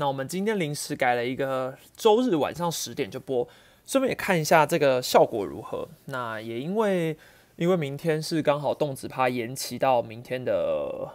[0.00, 3.46] 那我们今天临时改了一个周日晚上十点就播，
[3.84, 5.86] 顺便也看一下这个效果如何。
[6.06, 7.14] 那也因为
[7.56, 11.06] 因为明天是刚好动子趴延期到明天的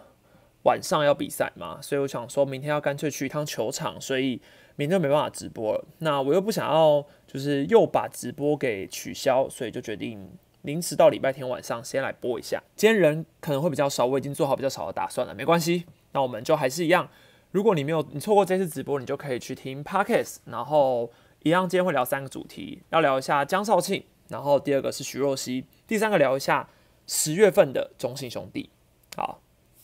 [0.66, 4.40] 晚上要比赛嘛，所以我想说明天要干脆去一趟球场，所以
[4.76, 5.84] 明天没办法直播了。
[5.98, 10.30] 那我又不想要就是又把直播给取消，所以就决定
[10.62, 12.62] 临时到礼拜天晚上先来播一下。
[12.76, 15.86] 今天人可能会比较少，我已经做好比较少的打算了，没关系。
[16.12, 17.10] 那我们就还是一样。
[17.56, 21.10] 如果你没有你错过这次直播，你就可以去听 podcast，然后
[21.42, 26.68] 一样今天会聊三个主题，要聊一下江少庆，然后第二个是徐若曦，第三个聊一下
[27.08, 28.70] 十月份的中信兄弟。
[29.16, 29.40] 好，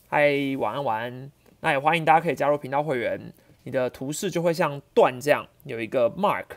[0.09, 6.47] 嗨，晚安晚安，那也欢迎大家可以加入频道会员，你的图示就会像段这样有一个 mark。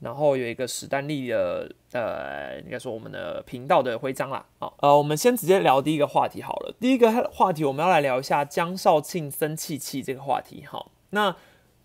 [0.00, 4.44] 然后有一个史丹利的，呃，应该说我们的频道的徽章啦。
[4.58, 6.74] 好，呃，我们先直接聊第一个话题好了。
[6.78, 10.64] 第一个话题我们要来聊一下江少庆生气气这个话题。
[10.64, 11.34] 好，那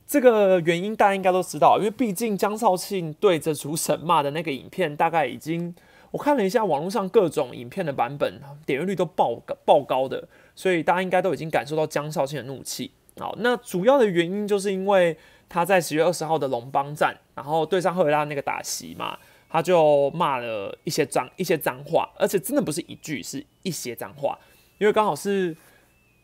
[0.05, 5.73] 这个原因大家应该都知道，因为毕竟江少庆对着主审骂的那个影片，大概已经
[6.11, 12.91] 我看了一下网络上各种影片的版本，点阅率都爆爆高的，所以大家应该都已经感受到江少庆的怒气。
[13.17, 15.17] 好，那主要的原因就是因为。
[15.47, 19.15] 他在十月二十号的龙邦站，然后对上赫拉那个打席嘛，
[19.55, 24.37] 他就骂了一些脏一些脏话，而且真的不是一句，是一些脏话，
[24.77, 25.55] 因为刚好是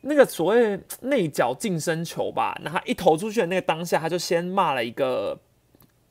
[0.02, 5.40] 那个所谓内角近身球吧，那他一投出去的那个当下，他就先骂了一个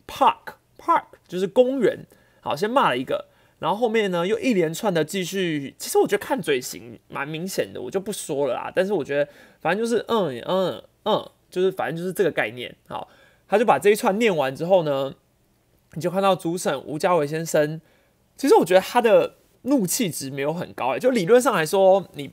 [0.06, 2.06] park park，就是公园，
[2.40, 3.26] 好，先骂了一个，
[3.58, 11.30] 然后后面呢又一连串的继续，其实我觉得看嘴型蛮明显的，我就不说了啦，但是我觉得反正就是嗯嗯嗯。
[11.50, 13.08] 就是反正就是这个概念，好，
[13.48, 15.12] 他就把这一串念完之后呢，
[15.94, 17.80] 你就看到主审吴家伟先生，
[18.36, 22.32] 其实我觉得他的怒气值没有很高，哎，就理论上来说，你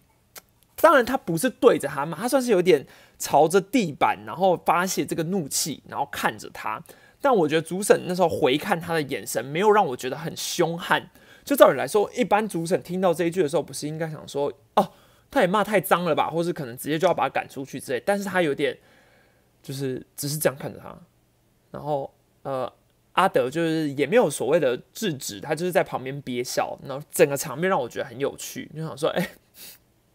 [0.75, 2.85] 当然他不是对着他嘛，他算是有点
[3.17, 6.83] 朝着地板，然后发泄这个怒气，然后看着他，
[7.19, 11.09] 但我觉得主审那时候回看他的眼神，没有让我觉得很凶悍。
[11.43, 14.91] 就照理来说，一般主审听到这一句的时候，不是应该想说，哦，
[15.31, 18.77] 他也骂太脏了吧，或是可能直接就要把他赶出去之类，但是他有点。
[19.63, 20.95] 就是只是这样看着他，
[21.71, 22.09] 然后
[22.43, 22.71] 呃，
[23.17, 28.69] 阿德就是也没有所谓的制止，他就是在旁边憋笑，然后整个场面让我觉得很有趣。
[28.75, 29.29] 就想说，哎，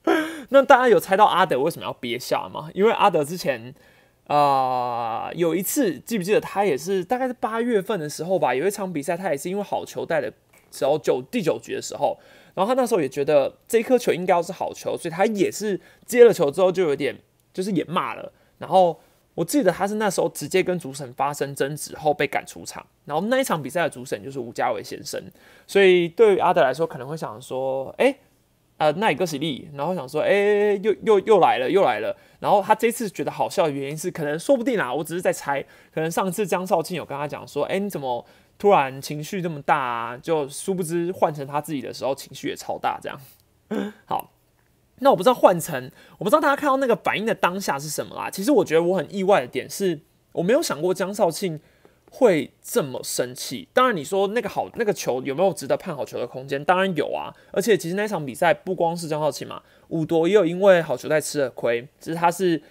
[0.50, 2.70] 那大家有猜到阿德为什么要憋笑吗？
[2.74, 3.74] 因为阿德之前
[4.28, 10.32] 啊有一次记不记得他也是大概是八月份的时候吧，有一场比赛他也是因为好球带的
[10.70, 12.16] 时候九第九局的时候，
[12.54, 17.18] 然后他那时候也觉得这颗球应该要是好球，所以他也是接了球之后就有点
[17.52, 19.00] 就是也骂了，然后。
[19.34, 25.18] 我记得他是那时候直接跟主审发生争执后被赶出场，然后那一场比赛的主审就是吴家伟先生，
[25.66, 28.14] 所以对于阿德来说可能会想说，哎，
[28.76, 35.62] 呃，那一个实力，然后想说，哎，又又又来了，又来了，然后他这次觉得好笑的原因是，可能说不定啊，我只是在猜，
[35.94, 38.26] 可能上次江少庆有跟他讲说，哎，你怎么
[38.58, 40.16] 突然情绪这么大啊？
[40.18, 43.18] 就殊不知换成他自己的时候情绪也超大，这样，
[44.04, 44.30] 好。
[45.02, 48.30] 那我不知道换成，我不知道大家看到那个反应的当下是什么啦。
[48.30, 49.98] 其实我觉得我很意外的点是，
[50.30, 51.60] 我没有想过江少庆
[52.08, 53.66] 会这么生气。
[53.72, 56.64] 当然，你说那个好那个球有没有值得判好球的空间？
[56.64, 57.34] 当然有啊。
[57.50, 62.62] 而且其实那场比赛不光是江少庆嘛，五夺也有因为好球带吃了亏，只是他是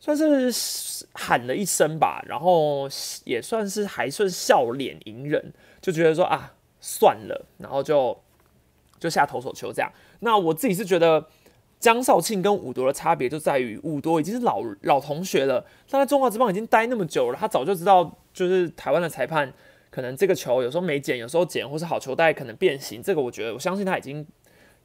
[0.00, 2.88] 算是喊了一声吧，然后
[3.24, 8.18] 也算是还算笑脸迎人，就觉得说啊算了，然后就
[8.98, 9.88] 就下投手球这样。
[10.18, 11.28] 那我自己是觉得。
[11.78, 19.52] 江少庆跟武夺的差别就在于，武夺已经是老老同学了，他在中华之邦已经待那么久了，他早就知道，就是台湾的裁判
[19.90, 24.26] 可能这个球有时候没捡，有时候捡，或是好球带可能变形，这个我觉得我相信他已经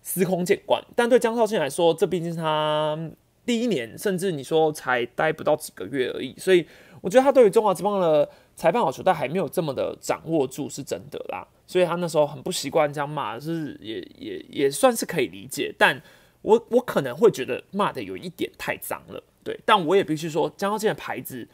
[0.01, 0.83] 司空见惯。
[0.93, 2.99] 但对江少庆来说，这毕竟是他
[3.45, 6.67] 第一年，甚至你说才待不到几个月而已，所以
[6.99, 11.47] 我觉得他对于中华之邦的裁判好球带还没有这么的掌握住，是真的啦。
[11.65, 16.01] 所以他那时候很不习惯这样骂，是也也也算是可以理解，但。
[16.41, 21.47] 我我可能会觉得骂的有一点太脏了，对，但我也必须说，江浩健的牌子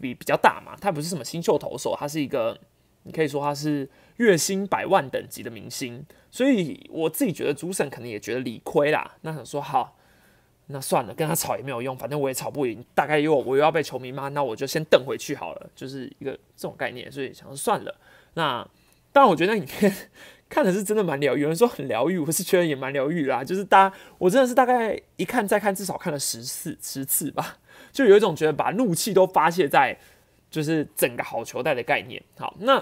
[0.00, 2.58] 比比较大嘛，他不是什么新秀投手，他是一个，
[3.04, 9.96] 你可以说他是月薪百万等级的明星，所以我自己觉得主审可能也觉得理亏啦，那想说好，
[10.66, 17.94] 那算了，跟他吵也没有用，反正我也吵不赢，大概又我又要被球迷骂，那我就先瞪回去好了，就是一个这种概念，所以想说算了，
[18.34, 18.68] 那
[19.12, 19.94] 但我觉得影片。
[20.52, 23.42] 看的是真的蛮疗愈，有人说很疗愈，我是觉得也蛮疗愈啦。
[23.42, 27.56] 就是大家，我真的是大概一看再看，至少看了十次十次吧，
[27.90, 29.98] 就有一种觉得把怒气都发泄在
[30.50, 32.22] 就是整个好球带的概念。
[32.38, 32.78] 好，那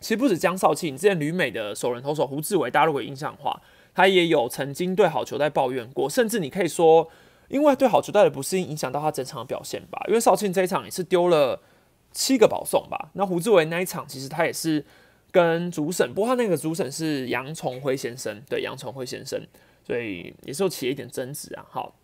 [0.00, 3.62] 其实不止江少庆，之前旅美的首人投手胡志伟，大家如果印象的话，
[3.94, 7.08] 他也有曾经对好球带抱怨过，甚至你可以说
[7.46, 10.04] 因为对好球带的不适应影响到他整场的表现吧。
[10.08, 11.62] 因为少庆这一场也是丢了
[12.10, 13.10] 七个保送吧。
[13.12, 14.84] 那胡志伟那一场其实他也是
[15.30, 19.40] 跟主审，不过他那个主审是杨崇辉先生，对杨崇辉先生，
[19.86, 21.64] 所以也是有起了一点争执啊。
[21.68, 21.94] 好，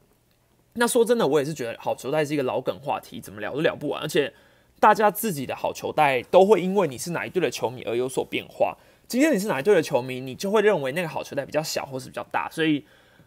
[0.75, 4.33] 那说真的，我也是觉得好球带是一个老梗话题，怎么聊都聊不完，而且
[4.79, 8.77] 大家自己的好球带都会因为你是哪一队的球迷而有所变化。
[9.07, 12.85] 今天你是哪一队的球迷，你就会认为那个好球带比较小或是比较大，所以。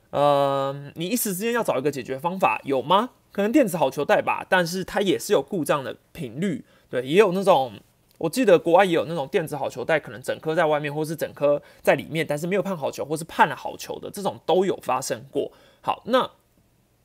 [0.10, 3.10] 呃，你一时之间要找一个解决方法有吗？
[3.34, 7.74] 可能电子好球带吧，但是它也是有故障的频率，对，也有那种，
[8.18, 15.52] 我记得国外也有那种电子好球带，可能整颗在外面，或是整颗在里面，但是没有判好球，或是判了好球的，这种都有发生过。
[15.82, 16.30] 好，那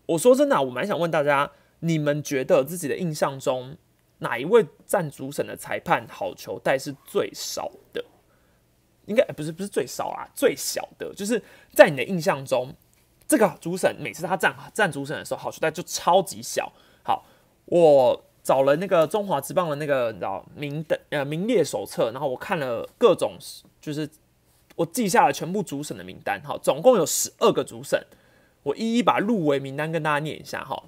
[0.07, 1.51] 我说真的，我蛮想问大家，
[1.81, 3.77] 你们觉得自己的印象中，
[4.19, 8.05] 哪一位占主审的裁判好球带是最少的？
[9.07, 11.43] 应该不是，不是最少啊，最小的，就是
[11.75, 12.75] 在你的印象中。
[13.27, 16.71] 这个主审每次他站站主审的时候，好球带就超级小。
[17.03, 17.25] 好，
[17.65, 23.37] 我找了那个中华职棒的那个你知道名的呃名列手册，然后我看了各种，
[23.81, 24.09] 就是
[24.77, 26.41] 我记下了全部主审的名单。
[26.45, 28.05] 好，总共有十二个主审，
[28.63, 30.65] 我一一把入围名单跟大家念一下。
[30.65, 30.85] 哈，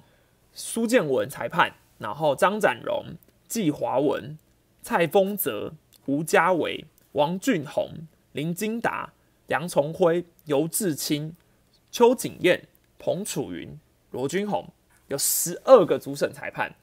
[0.53, 3.15] 苏建文裁判，然后张展荣、
[3.47, 4.37] 季华文、
[4.81, 5.73] 蔡丰泽、
[6.05, 7.89] 吴家伟、王俊宏、
[8.33, 9.13] 林金达、
[9.47, 11.35] 杨崇辉、尤志清。
[11.91, 12.67] 邱景燕、
[12.99, 13.79] 彭楚云、
[14.11, 14.67] 罗君宏，
[15.07, 16.75] 有十二个主审裁判，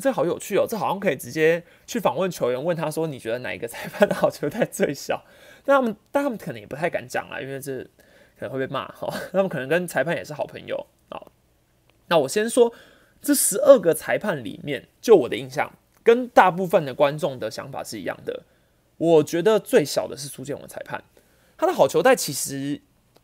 [0.00, 0.64] 这好有趣哦！
[0.66, 5.22] 这好像可以直接去访问球员，问他说：“你觉得哪一个裁判的好球带最小？”
[5.66, 7.84] 那他们，但他们可能也不太敢讲啦，因为这
[8.38, 9.12] 可能会被骂哈。
[9.30, 11.20] 他们可能跟裁判也是好朋友啊。
[12.08, 12.72] 那我先说，
[13.20, 15.70] 这十二个裁判里面，就我的印象，
[16.02, 18.44] 跟大部分的观众的想法是一样的。
[18.96, 21.04] 我觉得最小的是苏建文裁判，
[21.56, 22.80] 他的好球带其实。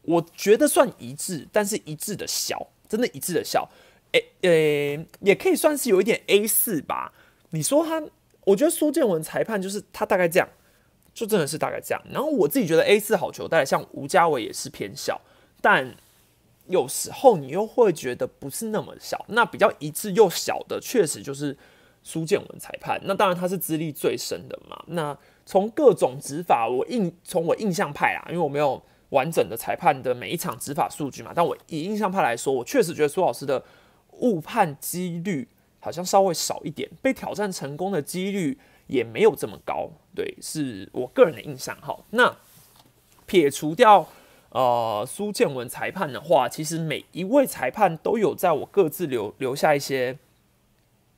[0.09, 3.69] 我觉得算一致，但是一致的小，真的一致的小，
[4.17, 7.13] 诶诶，也可以算是有一点 A 四吧。
[7.51, 8.03] 你说他，
[8.45, 10.49] 我觉得苏建文裁判就是他大概这样，
[11.13, 12.03] 就真的是大概这样。
[12.11, 15.21] 然后我自己觉得 A 四好球带，像吴家伟也是偏小，
[15.61, 15.95] 但
[16.67, 19.25] 有时候你又会觉得不是那么小。
[19.29, 21.57] 那比较一致又小的，确实就是
[22.03, 23.01] 苏建文裁判。
[23.05, 24.83] 那当然他是资历最深的嘛。
[24.89, 28.83] 那从各种执法，我印从我印象派啊，因为我没有。
[29.11, 33.63] 完整的裁判的每一场执法数据嘛，但我以印象派来说，我确实觉得苏老师的
[34.21, 35.49] 误判几率
[35.79, 39.91] 好像稍微少一点，被挑战成功的几率也没有这么高。
[40.15, 41.77] 对，是我个人的印象。
[41.81, 42.37] 好，那
[43.27, 44.09] 撇除掉
[44.51, 50.19] 呃苏建文裁判的话，其实每一位裁判都有在我各自留留下一些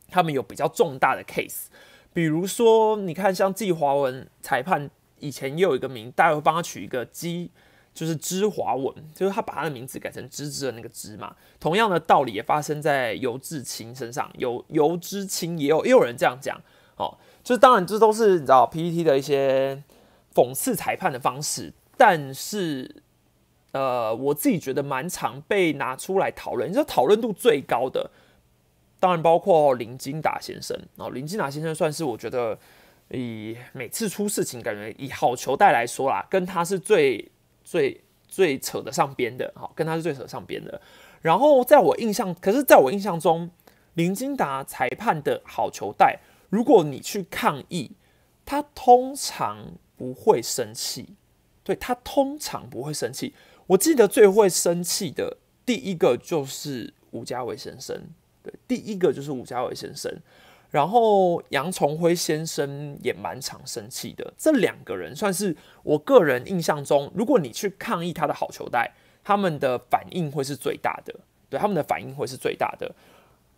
[0.09, 1.67] 他们有比较重大的 case，
[2.13, 4.91] 比如说你看像季华文裁判
[5.21, 7.51] 以前也有一个名，大家会帮他取一个基。
[7.99, 11.35] 就是芝华文，就是他把他的名字改成芝芝的那个芝嘛。
[11.59, 16.57] 同样的道理也发生在尤志清身上，有尤之清也有也有人这样讲
[16.95, 17.19] 哦。
[17.43, 19.83] 就是当然这都是你知道 PPT 的一些
[20.33, 23.03] 讽刺裁判的方式，但是
[23.73, 26.69] 呃，我自己觉得蛮常被拿出来讨论。
[26.69, 28.13] 你知道讨论度最高的，
[29.01, 31.11] 当然包括林金达先生哦。
[31.11, 32.57] 林金达先生算是我觉得
[33.11, 37.33] 以每次出事情，感觉以好球带来说啦，跟他是最。
[37.69, 40.81] 最最扯得上边的，好，跟他是最扯上边的。
[41.21, 43.51] 然后在我印象，可是在我印象中，
[43.93, 47.91] 林金达裁判的好球带，如果你去抗议，
[48.47, 49.59] 他通常
[49.99, 51.17] 不会生气。
[51.63, 53.35] 对他通常不会生气。
[53.67, 57.95] 我记得最会生气的第一个就是吴家伟先生，
[58.43, 60.11] 对，第一个就是吴家伟先生。
[60.71, 68.93] 然后杨崇辉先生也蛮常生气的，这两个人算是我个人印象中，如果你去抗议他的好球带，
[69.25, 71.15] 他们的反应会是最大的，
[71.49, 72.95] 对他们的反应会是最大的。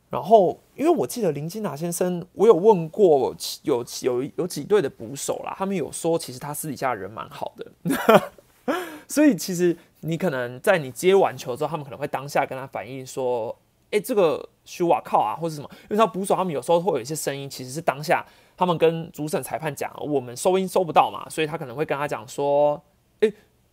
[0.08, 8.32] 然后，因为我记得林金达先生，我有问过有有有几队的捕手啦，他们有说其实他私底下人蛮好的，
[9.08, 13.56] 所以其实你可能在你接完球之后，他们可能会当下跟他反映说。
[13.90, 15.68] 哎，这个虚瓦靠啊，或者什么？
[15.84, 18.24] 因为他捕手，他们有时候会有一些声音，其实是当下
[18.56, 22.80] 他们跟主审裁判讲，我们收音收不到嘛，所以他可能会跟他讲说，
[23.20, 23.32] 哎，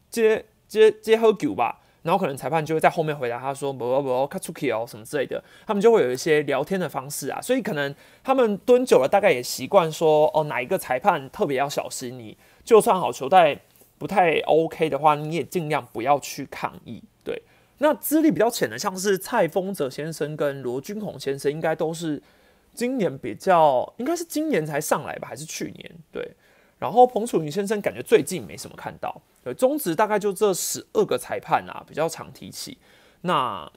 [0.10, 7.94] 接接接喝酒吧，然后可能裁判就会在后面回答他说，不不不，卡出去哦，什么之类的，他们就会有一些聊天的方式啊，所以可能
[8.24, 13.60] 他们蹲久了，大概也习惯说，哦，哪一个裁判特别要小心，你就算好球带
[14.00, 17.04] 不太 OK 的话，你也尽量不要去抗议，
[17.80, 22.22] 那资历比较浅的，像是蔡丰泽先生跟罗君宏先生，应该都是
[22.74, 25.92] 今年比较，应该是今年才上来吧，还是去年？
[26.12, 26.36] 对。
[26.80, 29.20] 然后彭楚云先生感觉最近没什么看到。
[29.44, 32.78] 对，中职大概就这十二个裁判啊，比较常提起。
[33.22, 33.72] 那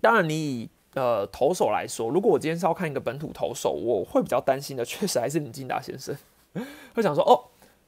[0.00, 6.16] 当然，你以呃投手来说，如果我今天是要看一个本土投手，我会比较担心的， 确实还是林金达先生，
[6.92, 7.38] 会想说哦，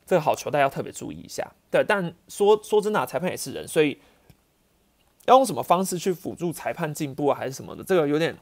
[0.06, 1.52] 这个好球，大家要特别注意一下。
[1.68, 3.99] 对，但说说真的，裁判也是人，所以
[5.26, 8.37] 要用什么方式去辅助裁判进步啊，还是什么的，这个有点，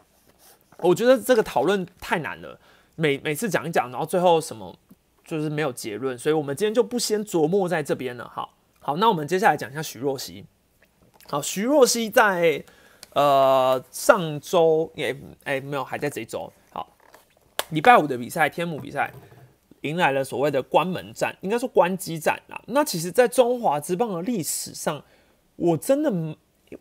[0.79, 2.59] 我觉得这个讨论太难了。
[2.95, 4.77] 每每次讲一讲，然后最后什么
[5.25, 8.29] 就是没有结论，所以我们今天就不先琢磨在这边了。
[8.29, 10.45] 好，好，那我们接下来讲一下徐若曦。
[11.29, 12.63] 好，徐若曦在
[13.15, 16.53] 呃上周也哎没有，还在这一周。
[16.71, 16.87] 好，
[17.71, 19.11] 礼拜五的比赛，天母比赛
[19.81, 22.61] 迎来了所谓的关门战，应该说关机战啦。
[22.67, 25.03] 那其实，在中华之棒的历史上，
[25.57, 26.11] 我真的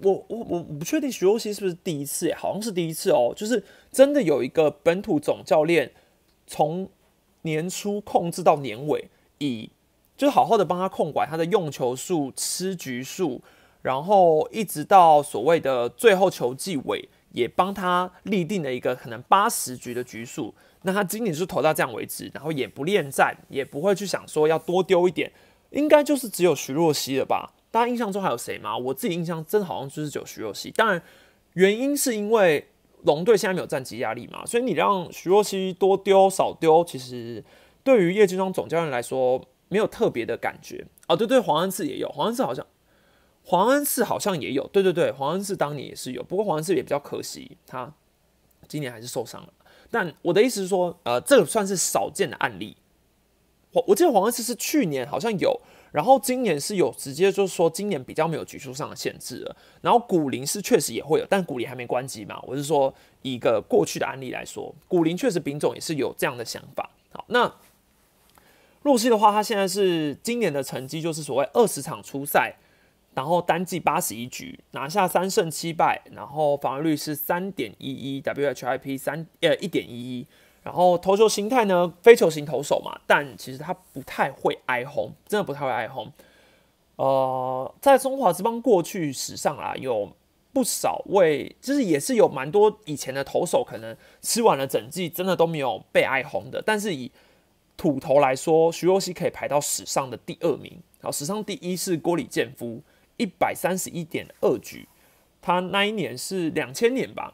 [0.02, 5.92] 我我我不确定徐若曦是不是第一次，好像是第一次哦，就是真的有一个本土总教练。
[6.48, 6.90] 从
[7.44, 9.70] 年初控制到年尾，以
[10.18, 13.42] 就好好的帮他控管他的用球数、吃局数，
[13.84, 20.54] 然后一直到所谓的最后球季尾，也帮他立定了一个可能八十局的局数。
[20.82, 25.32] 那他今年是投到这样为止，然后也不恋战，也不会去想说要多丢一点，
[25.70, 27.54] 应该就是只有徐若曦了吧？
[27.72, 28.78] 大家印象中还有谁吗？
[28.78, 30.70] 我自己印象真的好像就是只有徐若曦。
[30.72, 31.02] 当然，
[31.54, 32.68] 原因是因为。
[33.04, 37.44] 龙队现在没有战绩压力嘛，所以你让徐若曦多丢少丢，其实
[37.84, 41.16] 对于叶金双总教练来说没有特别的感觉哦。
[41.16, 42.64] 对对，黄恩赐也有，黄恩赐好像
[43.44, 47.92] 黄恩赐好像也有，对对对，黄恩赐当年也是有，不过黄恩赐也比较可惜，他
[48.68, 49.52] 今年还是受伤了。
[49.90, 52.78] 但我的意思是说，呃，这个算是少见的案例。
[53.72, 55.60] 我我记得黄恩赐是去年好像有。
[55.92, 62.40] 然后今年是有直接就是说今年比较没有局数上的限制了，然后古林是确实也会有，但古林还没关机嘛。
[62.44, 66.90] 我是说一个过去的案例来说，古林确实丙种也是有这样的想法。
[67.12, 67.54] 好，那
[68.84, 72.56] 洛西的话，他现在是今年的成绩就是所谓二十场初赛，
[73.14, 80.28] 然后单季八十一局拿下三胜七败，然后防御率是三点一一，WHIP 三呃一点一一。
[80.64, 86.12] 然后投球形态呢，非球型投手嘛，但其实他不太会挨轰，真的不太会挨轰。
[86.98, 90.12] 呃，在中华之邦过去史上啊，有
[90.54, 96.62] 不少位，就是也是有蛮多以前的投手，可能吃完了整季，真的都没有被挨轰的。
[96.64, 97.12] 但是以
[97.76, 100.80] 土头来说，徐若曦可以排到史上的第二名。
[101.02, 102.84] 好，史上第一是郭李建夫，
[103.18, 104.88] 一百三十一点二局，
[105.42, 107.34] 他那一年是两千年吧。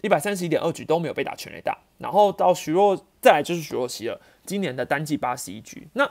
[0.00, 5.88] 一百三十一点二局都没有被打全垒打，然后到徐若再来就是徐若曦了，今年的单季八十一局。
[5.94, 6.08] 那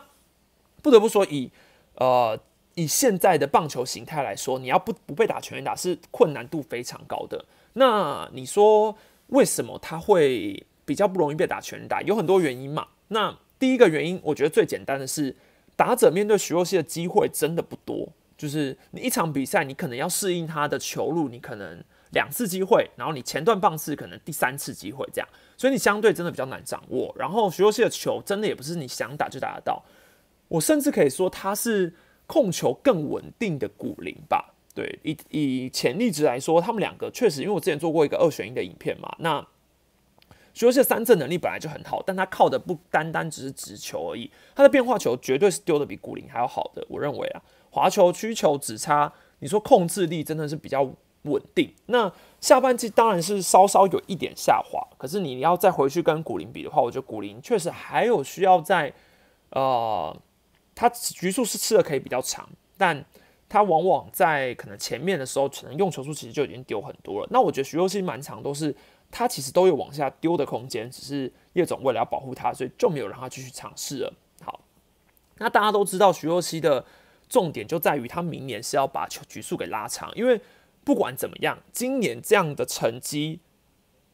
[0.82, 1.50] 不得不说，以
[1.96, 2.38] 呃
[2.75, 7.46] 以现在的棒球形态来说，你要不不被打全垒打是困难度非常高的。
[7.74, 12.01] 那你说为什么他会比较不容易被打全垒打？
[12.01, 12.88] 有很多原因嘛。
[13.08, 15.34] 那第一个原因，我觉得最简单的是，
[15.77, 21.82] 打者面对徐若曦的机会真的不多，就是你一场比赛，你可能要适应他的球路，你可能。
[22.12, 27.14] 两次机会，然后你前段棒次可能第三次机会这样，所以你相对真的比较难掌握。
[27.18, 29.84] 然后徐若曦的球真的也不是你想打就打得到，
[30.48, 31.94] 我甚至可以说他是
[32.26, 34.54] 控球更稳定的古灵吧。
[34.74, 39.14] 对，以以潜力值来说，他们两个确实，因为我之前做过一个二选一的影片嘛。
[39.20, 39.46] 那
[40.54, 46.86] 徐若曦的三振能力本来就很好，但他靠的不单单只是直球而已，他的变化球绝对是丢的比古灵还要好的。
[46.90, 50.90] 我认为啊，滑球、曲球只差，你说控制力真的是比较。
[51.24, 51.74] 稳定。
[51.88, 58.93] 那下半季当然是稍稍有一点下滑，可是你要再回去跟古林比的话，我觉得古林确实还有需要在，
[59.50, 60.15] 呃，
[60.75, 62.47] 他局数是吃的可以比较长，
[62.77, 63.03] 但
[63.50, 67.27] 他往往在可能前面的时候，可能用球数其实就已经丢很多了。
[67.31, 68.74] 那我觉得徐若曦蛮长，都是
[69.09, 74.13] 他其实都有往下丢的空间，只是叶总为了要保护他，所以就没有让他继续尝试了。
[74.43, 74.59] 好，
[75.39, 76.86] 那大家都知道徐若曦的
[77.27, 80.39] 重点就在于他明年是要把球局数给拉长，因为。
[80.88, 83.41] 不管怎么样，今年这样的成绩，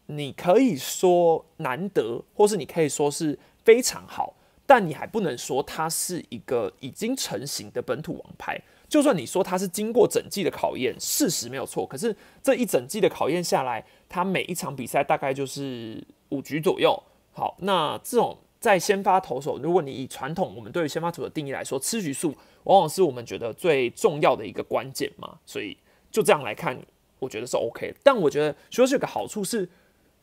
[0.07, 4.33] 你可以说难得，或是你可以说是非常好，
[4.65, 8.59] 但你还不能说他是一个已经成型的本土王牌。
[8.89, 11.85] 就算你说他是经过整季的考验，事实没有错。
[11.85, 16.99] 可是这一整季的考验下来，他每一场比赛大概就是五局左右。
[17.33, 25.77] 好，那这种在先发投手，如果你以传统我们对于先发投的定义来说，吃局数往往是我们觉得最重要的一个关键嘛，所以。
[26.13, 26.79] 就这样来看，
[27.17, 27.93] 我觉得是 OK。
[28.03, 29.67] 但我觉得徐若曦有个好处是，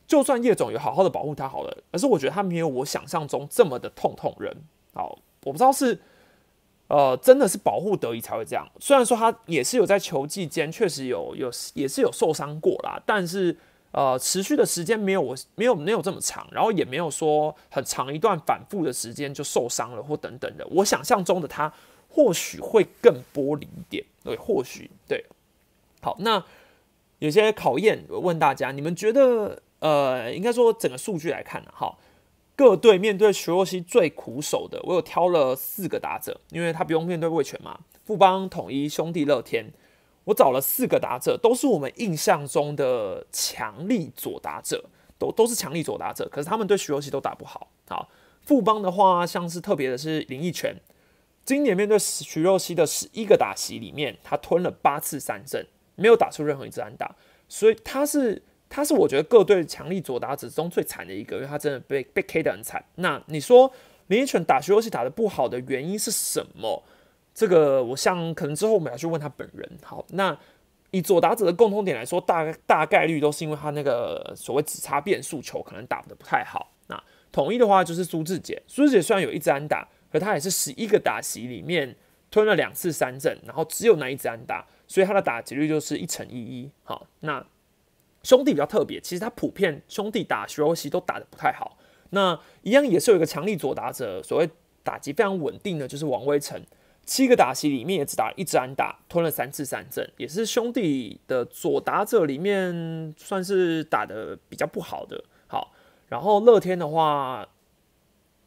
[0.07, 4.55] 就算叶总有好好的保护他好了，可是我觉得他没有我想象中这么的痛痛人。
[4.93, 5.99] 好，我不知道是
[6.87, 8.65] 呃真的是保护得宜才会这样。
[8.79, 13.55] 虽然说他也是有在球季间确实有有也是有受伤过啦，但是
[13.91, 20.65] 呃持续的时间没有我没有没有这么长，然后也没有说很长一段反复的时间就受伤了或等等的。
[20.67, 21.71] 我想象中的他
[22.09, 25.25] 或许会更玻璃一点，对，或许对。
[26.01, 26.43] 好，那
[27.19, 31.95] 有些考验，问大家，你们觉得，呃，应该说整个数据来看呢，哈，
[32.55, 39.71] 各队面对徐若曦最苦手的，我有挑了四个打者，因为他不用面对魏权嘛，富邦、统一、兄弟、乐天，
[40.23, 44.85] 我找了四个打者，都是我们印象中的强力左打者，
[45.19, 47.69] 都都是强力左打者，可是他们对徐若曦都打不好。
[47.87, 48.09] 好，
[48.43, 50.75] 富邦的话，像是特别的是林奕泉，
[51.45, 55.67] 今年面对徐若曦的十一个打席里面，他吞了八次三振。
[55.95, 57.15] 没有打出任何一支安打，
[57.47, 62.83] 所以他是他是我觉得各队强力左打者中最惨的一个，因为他真的被被 K 的很惨。
[62.95, 63.71] 那你说
[64.07, 66.83] 林依晨打徐若曦打的不好的原因是什么？
[67.33, 69.69] 这个我想可能之后我们要去问他本人。
[69.83, 70.37] 好，那
[70.91, 76.73] 以左打者的共通点来说，大大概率都是因为他那个所谓只差变速球可能打的不太好。
[76.87, 81.95] 那统一的话就是苏志杰，苏志杰虽然有一支安打，可他也是十一个打席里面
[82.29, 84.67] 吞了两次三振，然后只有那一支安打。
[84.91, 86.69] 所以他的打击率就是一乘一一。
[86.83, 87.41] 好，那
[88.23, 91.77] 兄弟比较特别，其实他普遍兄弟打徐若曦都打的不太好。
[92.09, 94.49] 那一样也是有一个强力左打者，所谓
[94.83, 96.61] 打击非常稳定的，就是王威成，
[97.05, 105.23] 七个打席里面也只打了一支安打，吞了三次三振，也是兄弟的左打者里面算是打的比较不好的。
[105.47, 105.71] 好，
[106.09, 107.47] 然后乐天的话。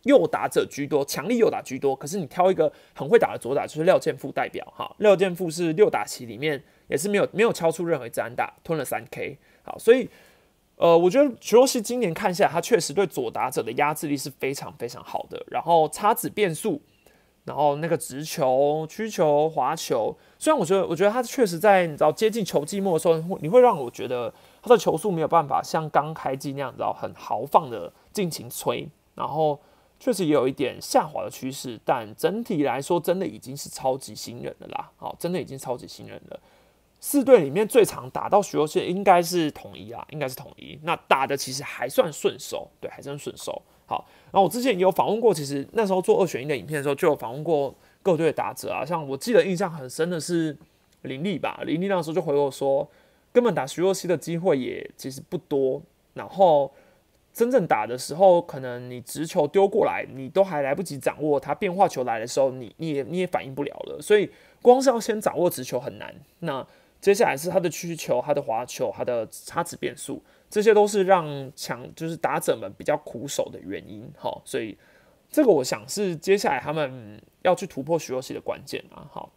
[0.04, 1.94] 右打者居多，强力右打居多。
[1.94, 4.94] 可是你挑一个很会打的左打，就是廖健富代表哈。
[4.98, 9.38] 廖健富是六打席里面也是没有没有敲出任何一支安打，吞了三 K。
[9.62, 10.08] 好，所以
[10.76, 15.42] 呃，我觉得徐若曦今年看下来，他确实对左打者的压制力是非常非常好的。
[15.50, 16.82] 然后叉子变速，
[17.44, 29.58] 然后那个直球、曲球、滑球，虽然我觉得我觉得他确实在你知道接近球季末的时候，你会让我觉得他的球速没有办法像刚开季那样，子很豪放的尽情吹，然后。
[29.98, 34.90] 确实也有一点下滑的趋势，但整体来说，真的已经是超级新人了啦。
[34.96, 36.38] 好，真的已经超级新人了。
[37.00, 40.78] 四队里面最常打到徐若曦，应该是统一啊，应该是统一。
[40.82, 43.62] 那打的其实还算顺手，对，还算顺手。
[43.86, 48.84] 好，然后我之前也有访问过，其实那时候做二选一的影片的时候，就有访问过各队的打者啊。
[48.84, 50.54] 像我记得印象很深的是
[51.02, 52.86] 林立吧，林立那时候就回我说，
[53.32, 55.80] 根本打徐若曦的机会也其实不多，
[56.12, 56.70] 然后。
[57.34, 61.52] 真正打的时候，可能你直球丢过来，你都还来不及掌握它。
[61.52, 64.00] 变化球来的时候，你你也你也反应不了了。
[64.00, 64.30] 所以，
[64.62, 66.14] 光是要先掌握直球很难。
[66.38, 66.64] 那
[67.00, 74.08] 接下来是他的曲球、他的滑球、他的差值变速，这些都是让强就是打者们比较苦手的原因。
[74.16, 74.78] 好，所以
[75.28, 79.04] 这个我想是接下来他们要去突破徐若曦的关键啊。
[79.10, 79.32] 好，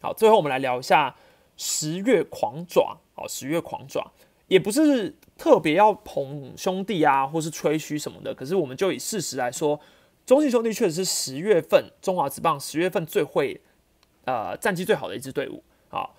[0.00, 1.16] 好，最后我们来聊一下
[1.56, 2.96] 十月狂爪。
[3.14, 4.12] 好，十月狂爪
[4.48, 5.14] 也不是。
[5.38, 9.78] 特别要捧兄弟啊，或是吹嘘什么的，可是我们就以事实来说，
[10.26, 13.60] 中信兄弟确实是十月份中华职棒十月份最会，
[14.24, 16.10] 呃，战绩最好的一支队伍啊。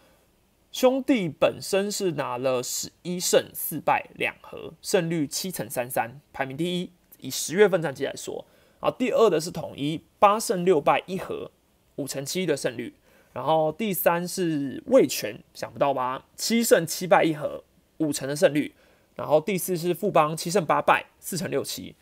[0.72, 6.90] 兄弟本身是拿了十一胜四败两和，胜率七成三三，排名第一。
[7.20, 8.46] 以十月份战绩来说，
[8.80, 11.52] 啊，第二的是统一八胜六败一和，
[11.98, 12.96] 五成七的胜率。
[13.34, 16.26] 然后第三是味全，想不到吧？
[16.38, 17.66] 七胜七败一和，
[18.00, 18.74] 五成的胜率。
[19.16, 21.94] 然后第四是富邦七胜八败四成六七，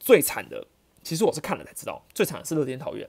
[0.00, 0.66] 最惨的
[1.04, 3.08] 其实我是看了才知道，最惨的是乐天桃园。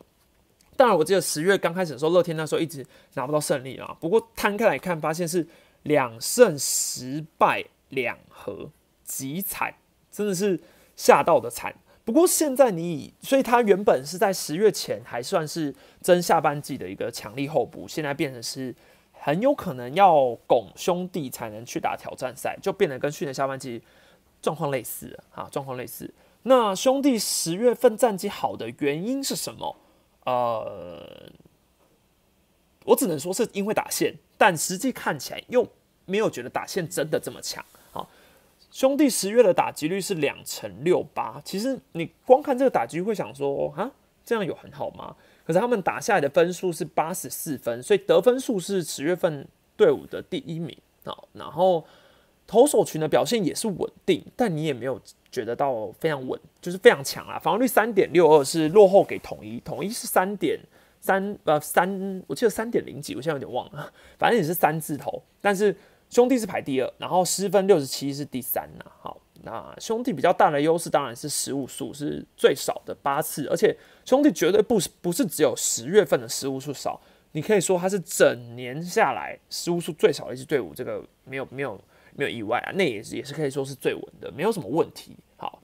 [0.75, 3.97] 当然我记得十月刚开始的时候，乐天那时候一直拿不到胜利啊。
[3.99, 5.47] 不过摊开来看，发现是
[5.81, 8.69] 两胜十败两和，
[9.03, 9.73] 极惨，
[10.11, 10.59] 真的是
[10.95, 11.73] 吓到的惨。
[12.05, 18.75] 不过现在你以，所以他原本是在十月前还算是真下半季的一个强力候补，现在变成是。
[19.19, 23.81] 很有可能要拱兄弟才能去打挑战赛，就变得跟去年下半季
[24.41, 26.13] 状况类似啊，状况类似。
[26.43, 29.75] 那兄弟十月份战绩好的原因是什么？
[30.25, 31.29] 呃，
[32.85, 35.67] 我只能说是因为打线，但实际看起来又
[36.05, 38.07] 没有觉得打线真的这么强啊。
[38.71, 43.91] 兄弟十月的打击率是两成六八，其实你光看这个打击会想说啊，
[44.23, 45.15] 这样有很好吗？
[45.47, 51.17] 可是他们打下来的分数是八十四分，所以得分数是十月份队伍的第一名啊。
[51.31, 51.85] 然后
[52.45, 54.99] 投手群的表现也是稳定，但你也没有
[55.31, 57.39] 觉得到非常稳，就是非常强啊。
[57.39, 60.59] 防御率三点六二是落后给统一，统一是三点
[60.99, 65.23] 三呃三，我记得三点零几，我现在有点忘了， 反正也是三字头。
[65.39, 65.73] 但是
[66.09, 68.85] 兄弟是排第二，然后失分六十七是第三呐。
[68.99, 69.21] 好。
[69.49, 76.99] 那兄弟比较大的优势当然是失误数是最少的八次，而且兄弟绝对不是不是只有十月份的失误数少，
[77.31, 81.79] 你可以说他是整年下来失误数最少的一支队伍，这个没有没有
[82.13, 85.15] 没有意外啊，那也是也是可以说是最稳的，没有什么问题。
[85.37, 85.61] 好，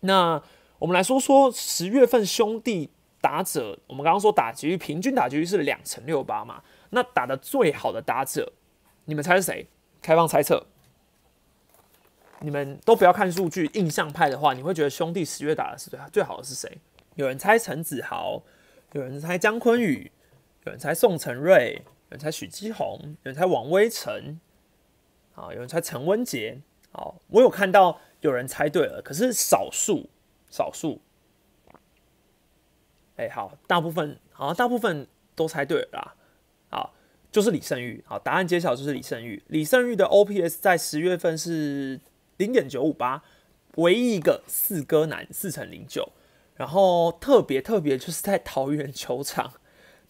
[0.00, 0.42] 那
[0.78, 2.88] 我们来说说十月份兄弟
[3.20, 8.54] 打者，我们刚刚说打击率平均打击率是两成六八嘛，那打的最好的打者
[9.04, 9.66] 你们猜是谁？
[10.00, 10.66] 开放猜测。
[12.44, 16.78] 你们都不要看数据，印象派的话，你会觉得兄弟十月打的是最最好的是谁？
[17.14, 18.42] 有人猜陈子豪，
[18.92, 20.12] 有人猜姜昆宇，
[20.64, 24.38] 有人猜宋承瑞，有人猜许基宏，有人猜王威成，
[25.34, 26.60] 啊，有人猜陈文杰。
[26.92, 30.10] 好，我有看到有人猜对了，可是少数，
[30.50, 31.00] 少数。
[33.16, 36.14] 哎，好，大部分好像大部分都猜对了啦。
[36.70, 36.94] 好，
[37.32, 38.04] 就是李胜玉。
[38.06, 39.42] 好，答案揭晓就是李胜玉。
[39.48, 42.00] 李胜玉的 OPS 在十月份是
[42.36, 43.22] 零点九五八，
[43.76, 46.08] 唯一一个四哥男四乘零九。
[46.56, 49.52] 然后特别特别就是在桃园球场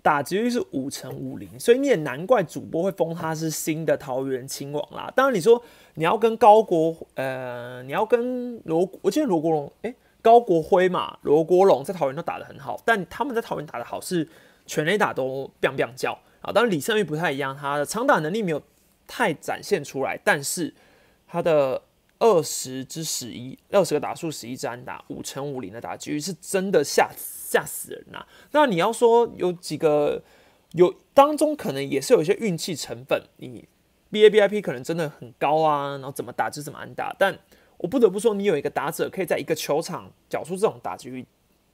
[0.02, 5.12] 打击率是五乘五零，所以你也难怪主播会封他是新的桃园亲王啦。
[5.16, 5.62] 当然你说
[5.94, 9.94] 你要跟高国呃，你要跟罗，我记得罗国荣哎。
[10.24, 14.26] 高国辉嘛，罗国荣在桃园都打得很好，但他们在桃园打得好是
[14.64, 16.50] 全垒打都 biang biang 叫啊。
[16.50, 18.62] 当然李胜玉不太一样，他的长打能力没有
[19.06, 20.72] 太展现出来，但是
[21.28, 21.82] 他的
[22.24, 28.24] 二十之十一，二十个打数十一支安打，五乘五零的打击率是真的吓吓死人呐。
[28.52, 30.22] 那你要说有几个
[30.72, 33.68] 有当中可能也是有一些运气成分，你
[34.10, 37.38] B A B I P 可能真的很高啊，然后怎么打就怎么安打，但。
[37.78, 41.26] 我不得不说，你有一个打者可以在一个球场缴出这种打击率，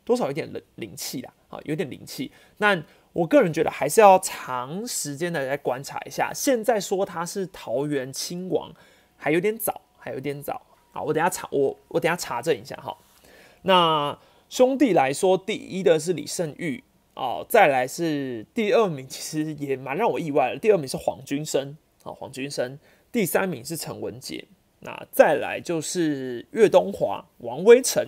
[0.02, 2.32] 多少有点灵灵气啦，啊，有点灵气。
[2.56, 2.82] 那
[3.12, 6.32] 我个人觉得还是要长时间的来观察一下。
[6.34, 8.72] 现在说他是桃园亲王，
[9.16, 10.60] 还有点早，还有点早。
[10.92, 12.96] 好，我等下查，我我等下查证一下哈。
[13.62, 16.82] 那兄弟来说，第一的是李胜玉
[17.14, 20.58] 哦，再来是第二名，其实也蛮让我意外的。
[20.58, 22.78] 第二名是黄君生，啊，黄君生。
[23.12, 24.44] 第三名是陈文杰。
[24.82, 28.02] 那再来就是岳东华、王威成，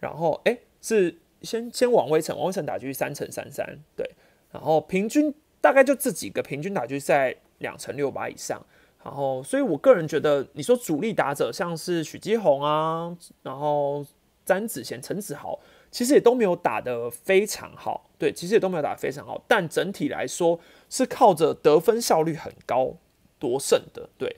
[0.00, 4.10] 然后哎，是先先王威成，王威成打局三乘三三，对，
[4.50, 8.64] 然后平均大概就这几个，平均打局在两乘六八以上，
[9.04, 14.04] 然后所以我个人觉得，你说主力打者像是许基宏啊，然后
[14.44, 15.58] 詹子贤、陈子豪，
[15.90, 20.58] 其实也都没有打得非常好，对，其实也都没有打得非常好，但整体来说
[20.88, 22.94] 是靠着得分效率很高
[23.38, 24.36] 夺胜的，对，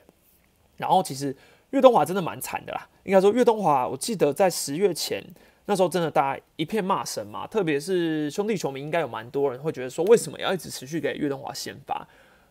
[0.77, 1.37] 然后其实。
[1.71, 5.23] 岳东华真的蛮惨的啦，应该说岳东华，我记得在十月前
[5.67, 12.05] 那时候，真的大家一片骂声嘛，特别是兄弟球迷，应该有蛮多人会觉得说，为什么要一直持续给岳东华先发？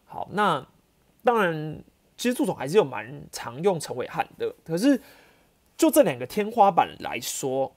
[0.06, 0.66] 好，那
[1.22, 1.84] 当然，
[2.20, 5.00] 其实祝总还是有蛮常用陈伟汉的，可是
[5.78, 7.74] 就这两个天花板来说，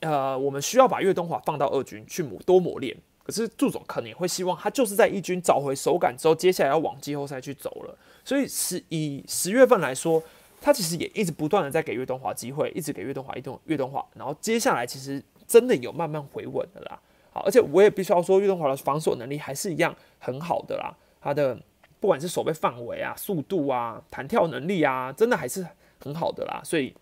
[0.00, 2.96] 呃，我们需要把岳东华放到二军去磨多磨练。
[3.22, 7.94] 可是祝总可能会希望他就是在一军找回手感之后，接下来要往季后赛去走了。
[8.24, 10.22] 所以十以十月份来说，
[10.62, 14.02] 他其实也一直不断的在给岳东华机会，一直给岳东华一动岳东华。
[14.14, 16.98] 然后接下来其实真的有慢慢回稳的啦。
[17.30, 20.96] 好，而且我也必须要说，岳东华的防守能力还是一样很好的啦。
[21.20, 21.58] 他的
[22.00, 25.66] 不管是手背范围啊、速度啊、弹跳能力啊，真的还是
[25.98, 26.60] 很好的啦。
[26.64, 26.94] 所以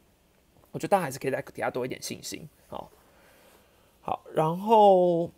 [0.73, 2.49] 我觉得大家还是可以在底下多一点信心。
[2.69, 2.91] 好，
[4.03, 5.31] 好，然后。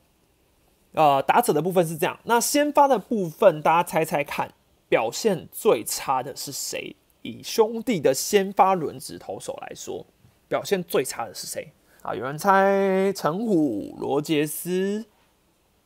[0.92, 4.52] 呃，打者的部分是这样，那先发的部分，大家猜猜看，
[4.88, 6.96] 表现最差的是谁？
[7.20, 10.06] 以兄弟的先发轮值投手来说，
[10.48, 11.70] 表现最差的是谁？
[12.02, 15.04] 啊，有人猜陈虎、罗杰斯、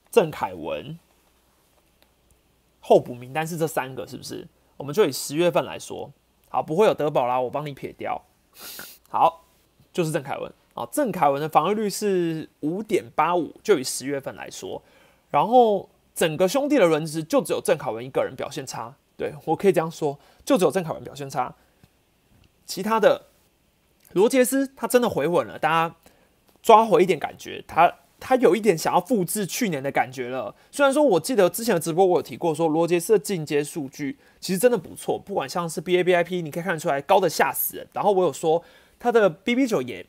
[0.08, 0.96] 郑凯文，
[2.82, 4.46] 候补名单是这三个，是不是？
[4.76, 6.12] 我们就以十月份来说，
[6.50, 8.20] 好，不会有德保啦，我帮你撇掉。
[9.08, 9.44] 好，
[9.92, 10.52] 就是郑凯文。
[10.74, 14.82] 啊，郑凯文的防御率是五点八五，就以十月份来说，
[15.30, 21.54] 然后整个兄弟的轮值就只有郑凯文一个人表现差，对我可以这样说，就只有郑凯文表现差，
[22.64, 23.26] 其他的
[24.14, 25.94] 罗杰斯他真的回稳了，大家
[26.62, 27.92] 抓回一点感觉，他
[28.24, 30.54] 他有一点想要复制去年的感觉了。
[30.70, 37.86] 虽然说我记得之前的直播我有提过，说罗杰斯的进阶数据其实真的不错，不管像是 B A B I P，你可以看得出来高的吓死人。
[37.92, 38.62] 然后我有说
[38.98, 40.06] 他的 B B 九也。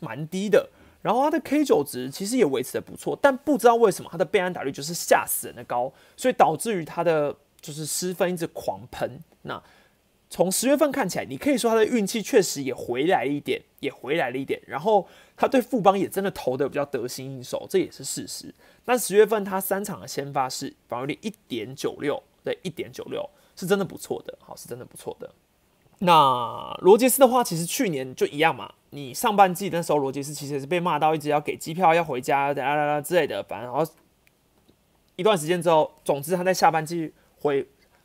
[0.00, 0.70] 蛮低的，
[1.02, 9.20] 然后他的 K 九值其实也维持的不错，但不知道为什么他的被安打率就是吓死人的高，所以导致于他的就是失分一直狂喷。
[9.42, 9.62] 那
[10.34, 14.60] 从十月份看起来，你可以说他的运气确实也回来一点，也回来了一点。
[14.66, 18.52] 然后他对富邦也真的投的比较得心应手，这也是事实。
[18.84, 25.30] 但十月份他三场的先发是防御率一点九六，对，一点九六是真的不错的，好，是真的不错的。
[26.00, 28.74] 那罗杰斯的话，其实去年就一样嘛。
[28.90, 33.40] 你上半季那时候，罗杰斯其实也是被骂到一直要给机票要回家，啦啦啦之类的。
[33.44, 33.88] 反正然后
[35.14, 37.64] 一段时间之后，总之他在下半季回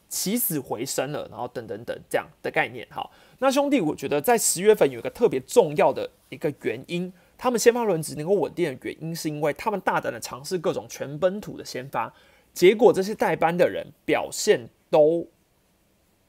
[0.10, 2.86] 起死回生了，然后等等等这样的概念。
[2.90, 12.12] 好，那兄弟，我觉得在十月份有一个特别重要的一个原因，他们先发轮值能够稳定的原因，是因为他们大胆的尝试各种全本土的先发，
[12.54, 15.28] 结果这些代班的人表现都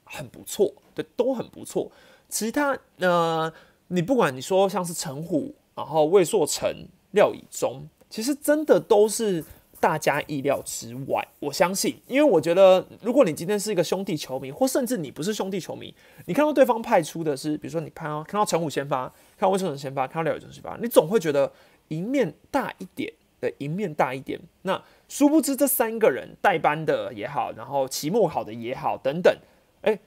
[0.04, 1.90] 很不错，对，都很不错。
[2.28, 3.52] 其他呃，
[3.88, 6.70] 你不管你说像是陈虎，然后魏硕成、
[7.12, 9.42] 廖以忠，其实真的都是。
[9.80, 15.94] 大家意料之外，我相信，因为我觉得，如果你今天是一个兄弟球迷，或甚至你不是兄弟球迷，
[16.26, 21.50] 你看到对方派出的是，比如说你看到看到陈虎先发，看到魏顺成先发，看到廖宇中先发，你总会觉得
[21.88, 24.38] 赢面大一点，对，赢面大一点。
[24.62, 29.34] 那殊不知这三个人代班的也好，然后期末考的也好，等等，
[29.80, 29.98] 哎，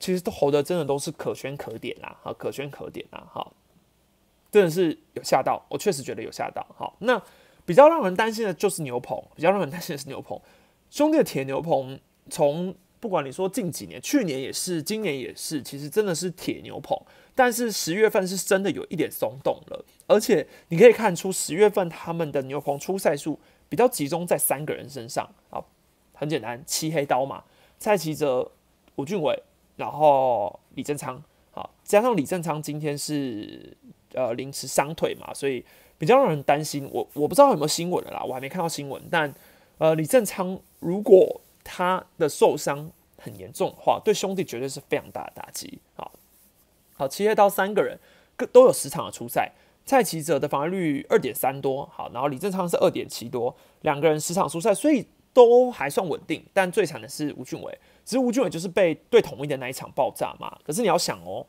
[0.00, 3.52] 其实都投的真的都是可圈可点啦，好，可圈可点啦，好，
[4.50, 7.22] 真的是有吓到，我确实觉得有吓到，好，那。
[7.66, 10.38] 比较让人担心的就是牛棚，比较让人担心的是牛棚。
[10.90, 11.98] 兄弟的铁牛棚，
[12.30, 16.96] 从不管你说近几年，去年也是，今年也是，其实真的是铁牛棚。
[17.34, 25.60] 但是十月份是真的有一点松动了，而且你可以看出十月份他们的牛棚出赛数比较集中在三个人身上啊，
[26.12, 27.42] 很简单，漆黑刀嘛，
[27.78, 28.52] 蔡奇哲、
[28.96, 29.42] 吴俊伟，
[29.76, 33.76] 然后李正昌，好，加上李正昌今天是
[34.12, 35.64] 呃临时伤腿嘛，所以。
[35.96, 39.00] 比较让人担心，我我不知道有没有新闻了啦，我还没看到新闻。
[39.10, 39.32] 但
[39.78, 45.78] 呃，李正昌如果他的受伤很严重的话，对兄弟绝对是非常大的打击。
[45.94, 46.12] 好，
[46.96, 47.98] 好，七月到三个人
[48.36, 49.52] 各都有十场的出赛，
[49.86, 56.44] 蔡奇哲的防御率二点三多，好，然后李正昌是二点七多，两个人十场出赛，所以都还算稳定。
[56.52, 60.58] 但最惨的是吴俊伟，其实吴俊伟就是被对统一的那一场爆炸嘛。
[60.64, 61.46] 可是你要想哦。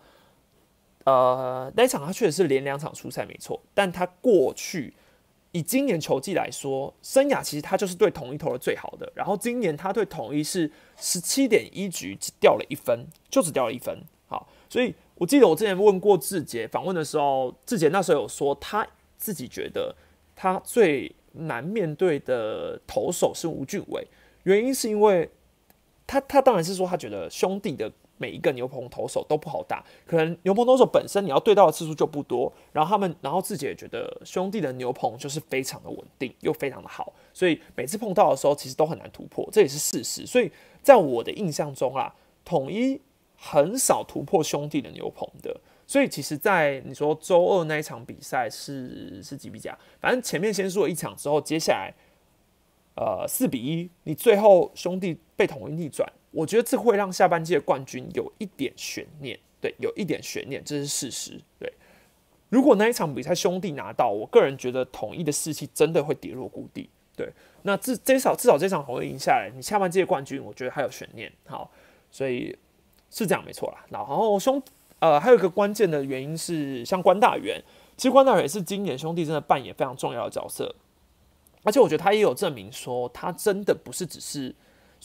[1.06, 4.92] 呃，那一场他确实是连两场出赛没错，但他过去
[5.52, 9.12] 以今年球季来说，生涯其实他就是对统一投的最好的。
[9.16, 13.96] 然后今年他对统一是十七点一局只掉了一分，就只掉了一分。
[14.26, 19.96] 好，所以我记得我之前问过志杰访问的时候，志杰那时候有说他自己觉得
[20.36, 24.08] 他最难面对的投手是吴俊伟，
[24.46, 25.30] 原因是因为
[26.08, 27.92] 他他当然是说他觉得兄弟的。
[28.18, 40.26] 每一个牛棚投手都不好打，可能牛棚投手本身你要对到的次数就不多，然后他们，然后自己也觉得兄弟的牛棚就是非常的稳定又非常的好，所以每次碰到的时候其实都很难突破，这也是事实。
[40.26, 40.52] 所以
[40.82, 43.02] 在我的印象中啊，统一
[43.36, 45.60] 很少突破兄弟的牛棚的。
[45.88, 49.78] 所以其实，在你说周二那一场比赛是是几比几啊？
[50.00, 51.94] 反正前面先输了一场之后，接下来
[52.96, 56.12] 呃四比一，你最后兄弟被统一逆转。
[56.36, 61.40] 我觉得这会让下半季的冠军有一点悬念，对，有一点悬念，这是事实。
[61.58, 61.72] 对，
[62.50, 66.90] 如果那一场比赛兄弟拿到，我个人觉得统一的士气真的会跌落谷底。
[67.16, 71.32] 对，那至至少至少这场红会赢下来，你下半季的冠军，我觉得还有悬念。
[71.46, 71.72] 好，
[72.12, 72.54] 所以
[73.10, 73.86] 是这样没错啦。
[73.90, 74.62] 然后兄，
[75.00, 77.64] 呃，还有一个关键的原因是，像关大元，
[77.96, 80.76] 其实关大元也是今年兄弟真的扮演非常重要的角色，
[81.64, 84.54] 而且我觉得他也有证明说，他真的不是只是。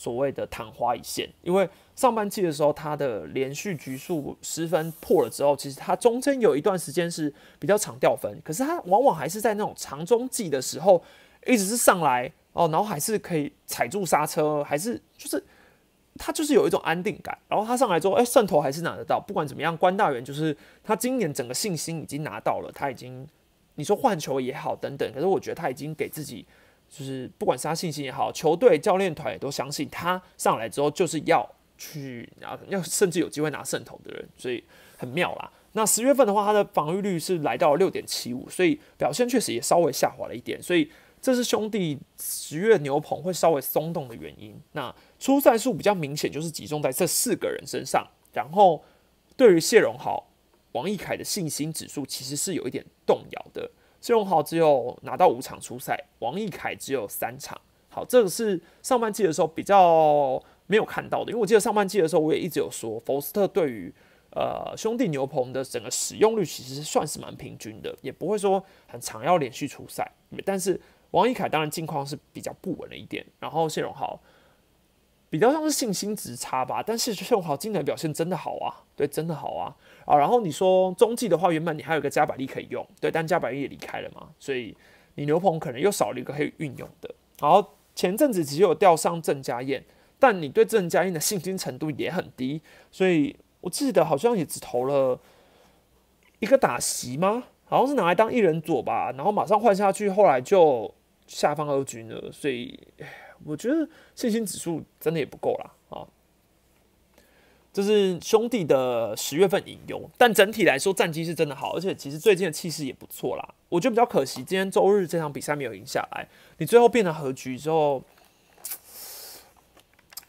[0.01, 11.03] 所谓的昙花一现，因为上半季的时候，他的连续局数失分破了之后，其实他中间有一段时间是比较长掉分，可是他往往还是在那种长中季的时候，
[11.45, 15.43] 一直是上来哦，然后还是可以踩住刹车，还是就是
[16.15, 23.27] 他就是有一种安定感，然后他上来之后，哎，胜投还是拿得到，不管怎么样，关大元就是他今年整个信心已经拿到了，他已经
[23.75, 26.43] 你说换球也好等等，可是我觉得他已经给自己。
[26.91, 34.61] 就是不管是他信心也好，球队教练团也都相信他上来之后就是要去啊，要甚至有机会拿胜投的人，所以
[34.97, 35.49] 很妙啦。
[35.71, 44.53] 那十月份的话，他的防御率是来到六点七五，所以表现确实也稍微下滑了一点，所以这是兄弟十月牛棚会稍微松动的原因。
[44.73, 48.05] 那出赛数比较明显，就是集中在这四个人身上。
[48.33, 48.83] 然后
[49.37, 50.27] 对于谢荣豪、
[50.73, 53.71] 王义凯的信心指数其实是有一点动摇的。
[54.01, 57.57] 谢荣豪只有拿到五场初赛，王义凯只有三场。
[57.87, 63.93] 好，这个是上半季的时候比较没有看到的，因为我记得上半季的时候我也一直有说，福斯特对于
[64.31, 70.09] 呃兄弟牛棚的整个使用率其实算是蛮平均的，也不会说很常要连续出赛。
[70.45, 70.79] 但是
[71.11, 74.19] 王义凯当然近况是比较不稳了一点，然后谢荣豪。
[75.31, 79.73] 比较像是信心值差吧，但是谢荣豪今年表现真的好啊，对，真的好啊
[80.05, 80.17] 啊！
[80.17, 84.75] 然后你说中继的话，原本你还有个加百利可以用，对，但加百利也离开了嘛，所以
[85.15, 87.09] 你牛棚可能又少了一个可以运用的。
[87.39, 87.65] 然后
[87.95, 89.81] 前阵子其实有调上郑家燕，
[90.19, 95.17] 但你对郑家燕的信心程度也很低，所以我记得好像也只投了
[96.39, 97.45] 一个打席吗？
[97.63, 100.93] 好像是拿来当一人左吧，然后马上换下去，后来就
[101.25, 102.77] 下放二军了，所以。
[103.45, 106.07] 我觉得信心指数真的也不够啦啊！
[107.73, 113.53] 这是兄弟的十月份引用，但整体来说战绩是真的好，而且其实最近的气势也不错啦。
[113.69, 116.27] 我觉得比较可惜，今天周日这场比赛没有赢下来，
[116.57, 118.03] 你最后变成和局之后，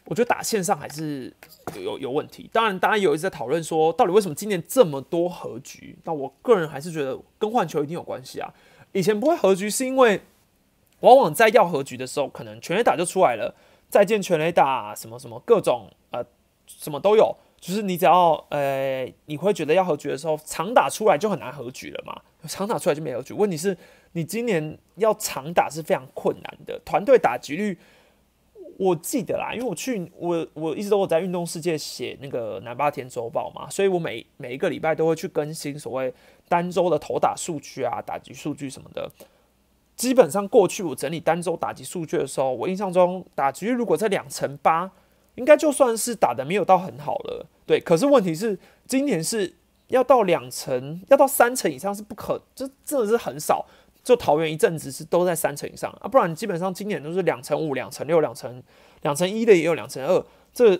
[0.05, 1.33] 我我觉得打线上还是
[1.75, 2.47] 有有问题。
[2.53, 5.97] 当然，大家有一直在讨论说，到底为什么今年这么多和局？
[6.03, 8.53] 那我个人还是觉得跟换球一定有关系啊。
[8.91, 10.21] 以前不会和局，是因为
[11.03, 13.53] 往往在要和局的时候，可能全垒打就出来了，
[13.89, 16.23] 再见全垒打，什么什么各种呃
[16.65, 17.35] 什么都有。
[17.59, 22.21] 就是你只要呃，你会觉得要和局的时候，长打出来就很难和局了嘛？
[22.45, 23.33] 长打出来就没和局。
[23.33, 23.77] 问题是，
[24.11, 27.77] 你今年要长打是非常困难的，团队打击率，
[28.77, 36.13] 我记得啦，因为我去我我一直都有在运动世界写那个南八天周报嘛，所以我每每一个礼拜都会去更新所谓
[36.49, 39.09] 单周的投打数据啊、打击数据什么的。
[39.95, 44.91] 基本上过去我整理单周打击数据的时候，我印象中打击如果在两成八。
[45.35, 47.79] 应该就算是打的没有到很好了，对。
[47.79, 49.51] 可是问题是，今年是
[49.87, 53.65] 要到两成，要到三成以上是不可，这真的是很少。
[54.03, 58.61] 就桃园一阵子是都在三成以上啊，不然基本上今年都是两成五、两成六、两成
[59.01, 60.79] 两成一的也有两成二，这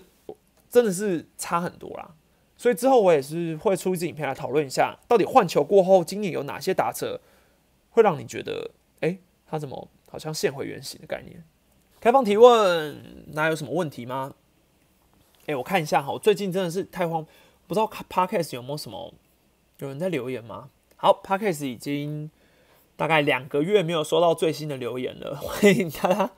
[0.69, 2.11] 真的是差很多啦。
[2.55, 7.19] 所以之后我也是会出一支影片来讨论一下，到底换球过后今年有哪些打折
[7.89, 8.69] 会让你觉得，
[9.53, 11.43] 他怎么好像现回原形的概念？
[12.01, 14.33] 开放提问，那有什么问题吗？
[15.45, 17.23] 哎，我看一下哈，我最近真的是太慌，
[17.67, 19.13] 不知道 Podcast 有没有什么
[19.77, 20.71] 有人在留言吗？
[20.95, 22.31] 好，Podcast 已经
[22.95, 26.31] 大概两个月没有收到最新的留言了， 欢迎大家，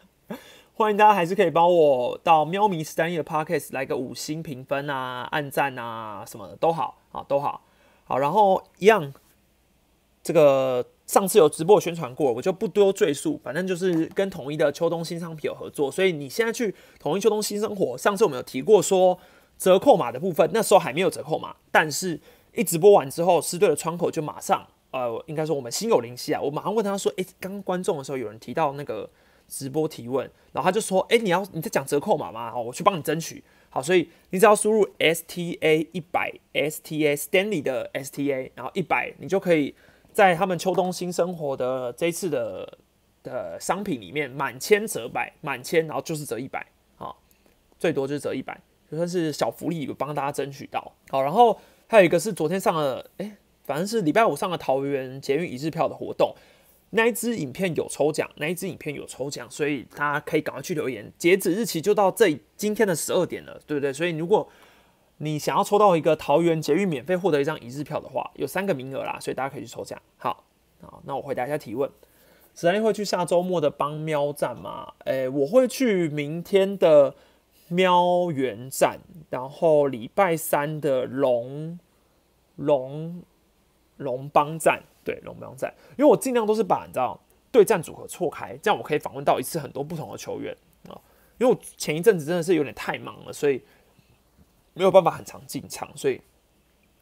[0.74, 7.62] 欢迎大家还是可以帮我到喵咪 stand 的 Podcast 来个五星评分啊、按赞啊什么的都好啊，都好，
[8.04, 9.14] 好，然后一样，
[10.22, 19.20] 这个上次有直播宣传过，我就不多赘述，反正就是跟统一的秋冬新商品有合作，所以你现在去统一秋冬新生活，上次我们有提过说
[19.58, 22.20] 折扣码的部分，那时候还没有折扣码，但是
[22.56, 29.08] 一直播完之后，师队的窗口就马上，呃，应该说我们心有灵犀啊，我马上问他说，诶，刚刚观众的时候有人提到那个
[29.48, 32.52] 直播提问，然后他就说，诶，你要你在讲折扣码吗？
[32.52, 39.76] 好，我去帮你争取，好，所以你只要输入 S T A 一百 S T A Stanley 的 S T A，然后一百，你就可以。
[40.16, 42.78] 在他们秋冬新生活的这次的
[43.22, 46.66] 的商品里面，满千折百，满千然后就是折一百，
[46.98, 47.14] 啊，
[47.78, 48.58] 最多就是折一百，
[48.90, 50.94] 就算是小福利，有帮大家争取到。
[51.10, 56.34] 好，然后还有一个是昨天上了，哎，反正是礼拜五上了桃园捷运一日票的活动，
[56.92, 63.92] 那一支影片有抽奖，那一支影片有抽奖，所以大家可以赶快去留言，截止日期就到这今天的十二点了，对不对？
[63.92, 64.48] 所以如果
[65.18, 69.98] 你想要抽到一个桃园捷运免费获得一张一日票的话，有三个名额啦，所以大家可以去抽奖。
[70.18, 70.44] 好，
[70.82, 71.90] 好，那我回答一下提问。
[72.54, 74.94] 史丹利会去下周末的帮喵站吗？
[75.06, 77.16] 诶，我会去明天的
[77.70, 79.00] 喵园站，
[79.30, 81.80] 然后礼拜三的龙
[82.58, 83.24] 龙
[83.98, 87.18] 龙帮站，对，龙帮站，因为我尽量都是把你知道
[87.52, 90.54] 对战组合错开，这样我可以访问到一次很多不同的球员
[90.90, 91.00] 啊。
[91.38, 93.64] 因为我前一阵子真的是有点太忙了，所以。
[94.76, 96.22] 没有办法很常进场，所以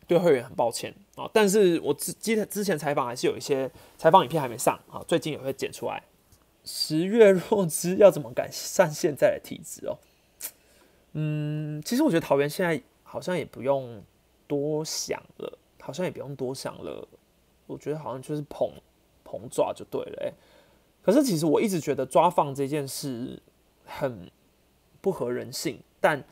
[0.08, 1.30] 对会员很抱歉啊。
[1.34, 6.02] 但是我之之之前采访还是有一些采访影片还没上啊，最近也会剪出来。
[6.64, 9.98] 十月若知要怎么改善现在的体质哦？
[11.14, 14.04] 嗯，其实我觉得桃园现在好像也不用
[14.48, 17.08] 多想了，好像也不用多想了。
[17.66, 18.70] 我觉得好像就是捧
[19.24, 20.32] 捧抓就对了哎。
[21.02, 23.42] 可是其实我一直觉得抓放这件事
[23.84, 24.30] 很
[25.02, 26.24] 不合人性，但。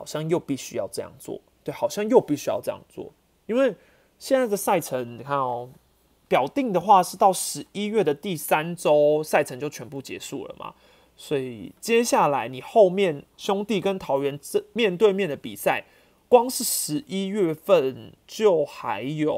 [0.00, 3.12] 好像又必须要这样做，对，好像又必须要这样做，
[3.44, 3.76] 因为
[4.18, 5.68] 现在的赛程，你看哦，
[6.26, 10.72] 表定的话是到十一月的第三周，赛程就全部结束了嘛，
[11.18, 15.84] 所以接下来你后面兄弟跟桃园这面对面的比赛，
[16.26, 19.36] 光是十一月份就还有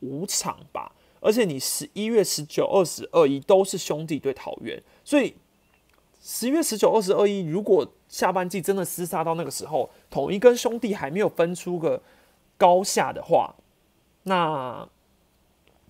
[0.00, 5.36] 五场吧，而且你十一月十九、二十二一都是兄弟对桃园，所以。
[6.20, 12.02] 十一月十九、二十二一，如果下半季真的厮杀到那个时候，统一跟兄弟还没有分出个
[12.56, 13.54] 高下的话，
[14.22, 14.88] 那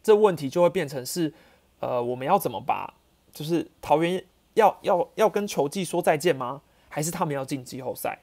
[0.02, 1.32] 这问题就会变成是，
[1.78, 2.92] 呃，我们要怎么把，
[3.32, 6.60] 就是桃园要要要跟球季说再见吗？
[6.88, 8.18] 还是他们要进季后赛？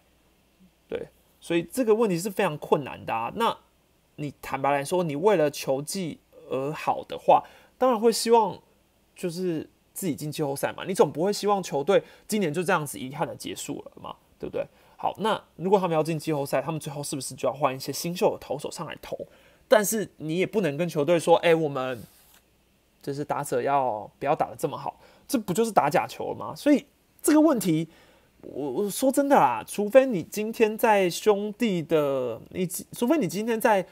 [0.87, 1.07] 对，
[1.39, 3.31] 所以这个问题是非常困难的啊。
[3.35, 3.57] 那
[4.17, 6.19] 你坦白来说，你为了球季
[6.49, 7.45] 而好的话，
[7.77, 8.59] 当然会希望
[9.15, 9.69] 就是。
[9.95, 14.67] 自己进季后赛嘛，你总不会希望球队今年就这样子遗憾的结束了嘛，对不对？
[14.97, 19.17] 好，那如果他们要进季后赛，他们最后是不是就要换一些新秀的投手上来投？
[19.67, 22.01] 但是你也不能跟球队说，哎，我们
[23.01, 24.99] 就是打者要不要打的这么好？
[25.27, 26.53] 这不就是打假球了吗？
[26.55, 26.85] 所以
[27.21, 27.87] 这个问题，
[28.41, 33.85] 我我说真的啦，除非你今天在兄弟的，你除非你今天在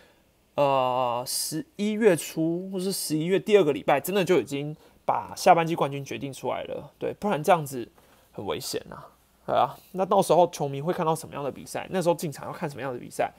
[0.56, 4.76] 呃十一月初或是十一月第二个礼拜，真的就已经。
[5.06, 7.88] 把下半季冠军决定出来了，对，不然这样子
[8.32, 9.04] 很危险呐。
[9.45, 11.86] 对啊，那到时候球迷会看到什么样的比赛？
[11.89, 13.30] 那时候进场要看什么样的比赛？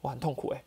[0.00, 0.62] 我很痛苦诶。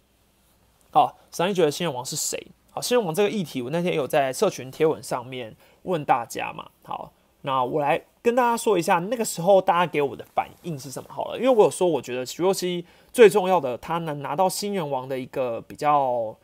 [0.91, 2.47] 好，三一觉得新人王是谁？
[2.71, 6.69] 好，新人王这个议题，我那天有在社群贴文上面问大家嘛。
[6.83, 7.13] 好，
[7.43, 11.07] 那我来跟大家说一下，那个时候大家给我的反应是什么？
[11.09, 16.35] 好了，因为我有说，我觉得徐若曦最重要的，他能拿到新人王的一个比较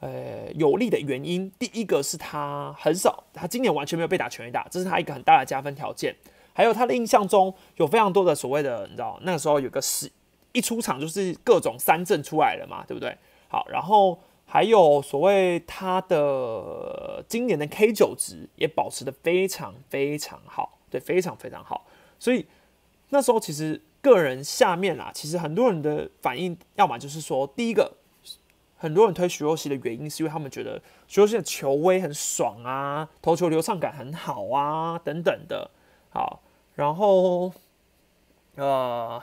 [0.00, 6.14] 呃有利的原因，第一个是他很少，他今年完全没有被打全垒打，这是他一个很大的加分条件。
[6.52, 10.10] 还有他的印象中有非常多的所谓的，你知道，那个时候有个十
[10.50, 13.16] 一出场就是各种三振出来了嘛，对不对？
[13.48, 21.86] 好，然后还有所谓他的今年的 K 九值也保持的非常非常好，对，非常非常好。
[22.18, 22.44] 所以
[23.10, 27.92] 那时候其实个人下面啦，其实很多人的反应，要么就是说，第一个，
[28.78, 35.70] 很多人推徐若曦的原因是因为他们觉得徐若曦的球威很爽啊，投球流畅感很好啊，等等的。
[36.08, 36.40] 好，
[36.74, 37.52] 然后
[38.54, 39.22] 呃，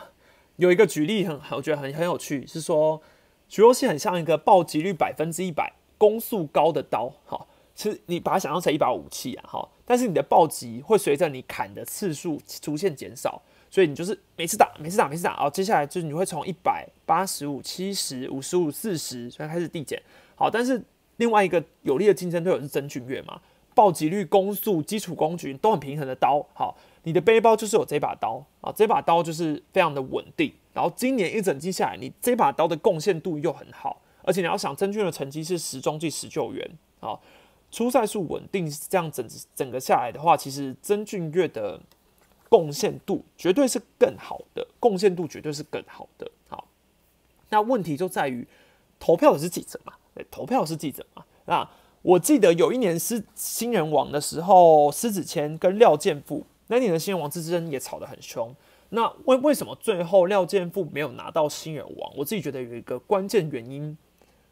[0.58, 3.02] 有一个举例很，我觉得很很有趣，是说。
[3.48, 13.44] 徐若曦很像一个暴击率百分之一百、攻速高的刀，好，其实你把它想象成一把武器啊，哈，但是你的暴击会随着你砍的次数逐渐减少，
[13.76, 20.02] 所以你就是每次打、每次打、每次打，哦，接下来就是你会从一百、八十五、七十五、十五、四十，所以开始递减，
[20.34, 20.82] 好，但是
[21.18, 23.38] 另外一个有力的竞争对手是曾俊岳嘛，
[23.74, 30.54] 暴击率、攻速、基础攻击都很平衡的刀，好，你的背包就是有这把刀啊，这把刀就是非常的稳定。
[30.74, 36.72] 然后今年一整季下来，你这把刀的贡献度又很好，而且你要想曾俊的成绩是十中计十救援
[37.02, 37.20] 啊，
[37.70, 41.78] 出赛数稳定，这样整整个下来的话，其实曾俊岳的
[42.56, 46.32] 贡献度绝对是更好的，贡献度绝对是更好的。
[46.48, 46.66] 好，
[47.50, 48.48] 那问题就在于
[48.98, 49.92] 投票的是记者嘛？
[50.14, 51.26] 对，投票是记者嘛？
[51.48, 51.70] 那
[52.02, 58.56] 我记得有一年是新人王的时候，施子谦跟廖健富那年的新人王之争也吵得很凶。
[58.92, 62.14] 那为为什么最后廖健富没有拿到新人王？
[62.16, 63.98] 我自己觉得有一个关键原因，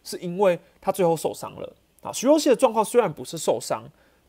[0.04, 2.12] 是因为他最后受伤了啊。
[2.12, 3.86] 徐若曦的状况虽然不是受伤，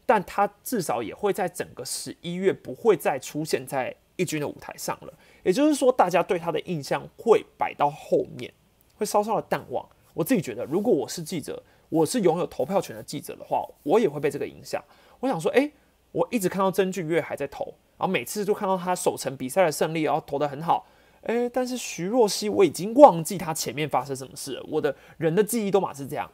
[0.07, 5.13] 但他至少也会在整个十一月不会再出现在一军的舞台上了。
[5.43, 8.53] 也就是说，大家对他的印象会摆到后面，
[8.97, 9.87] 会稍稍的淡忘。
[10.13, 14.83] 我自己觉得，如果我是记者，我是拥有投票权的记者的话，我也会被这个影响。
[15.21, 15.73] 我想说，诶，
[16.13, 17.75] 我一直看到曾俊岳还在投。
[17.97, 20.85] 然后每次就看到他守成比赛的胜利，然后投的很好，
[21.23, 24.67] 哎，但是徐若曦我已经忘记他前面发生什么事了。
[24.69, 26.29] 我的人的记忆都马是这样，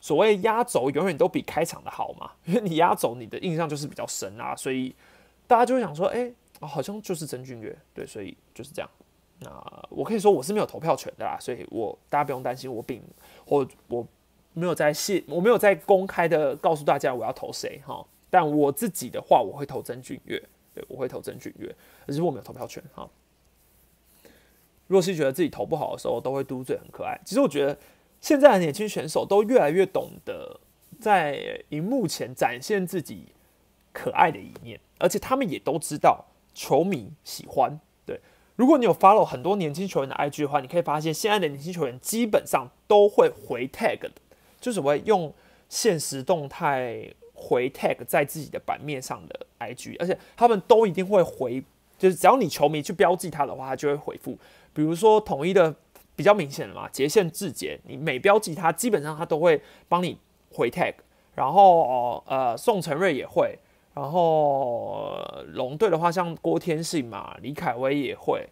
[0.00, 4.94] 所谓压轴永远都比开场的好嘛， 因为你压轴你的印象就是比较深啊，所以
[5.46, 8.90] 大家就会想说，哎，好像就是曾俊岳，对，所以就是这样。
[9.40, 9.50] 那
[9.90, 13.02] 我可以说我是没有投票权的啦，所以我大家不用担心，我并
[13.46, 14.06] 或我
[14.52, 20.42] 没有在谢，我没有在公开的告诉大家我要投谁哈，但我自己的话，我会投曾俊岳。
[20.72, 21.74] 对，我会投曾俊岳，
[22.06, 23.08] 可是我没有投票权哈。
[24.86, 27.20] 若曦觉得自己投不好的时候，都会嘟嘴，很可爱。
[27.24, 27.76] 其实我觉得
[28.20, 30.60] 现在的年轻选手都越来越懂得
[31.00, 33.28] 在荧幕前展现自己
[33.92, 37.80] 可爱的一面，而且他们也都知道球迷喜欢。
[38.04, 38.20] 对，
[38.56, 44.12] 如果你有 follow 很多年轻球员的 IG 的话，你可以发现现在的年轻球员基本上都会回 tag 的，
[44.60, 45.32] 就是会用
[45.68, 47.12] 现实动态。
[47.42, 51.64] 回 tag 在自己的版面上的 IG，而且他们都一定会回，
[51.98, 54.36] 就是只要你球迷去标记他的话，他就会回复。
[54.74, 55.74] 比如说统一的
[56.20, 59.58] 比较明显的嘛，捷线智捷，你每标记他，基本上他都会
[59.88, 60.18] 帮你
[60.52, 60.92] 回 tag。
[61.34, 63.58] 然后呃，宋承瑞也会，
[63.94, 65.18] 然后
[65.54, 68.46] 龙队的话，像郭天信嘛，李凯威也会。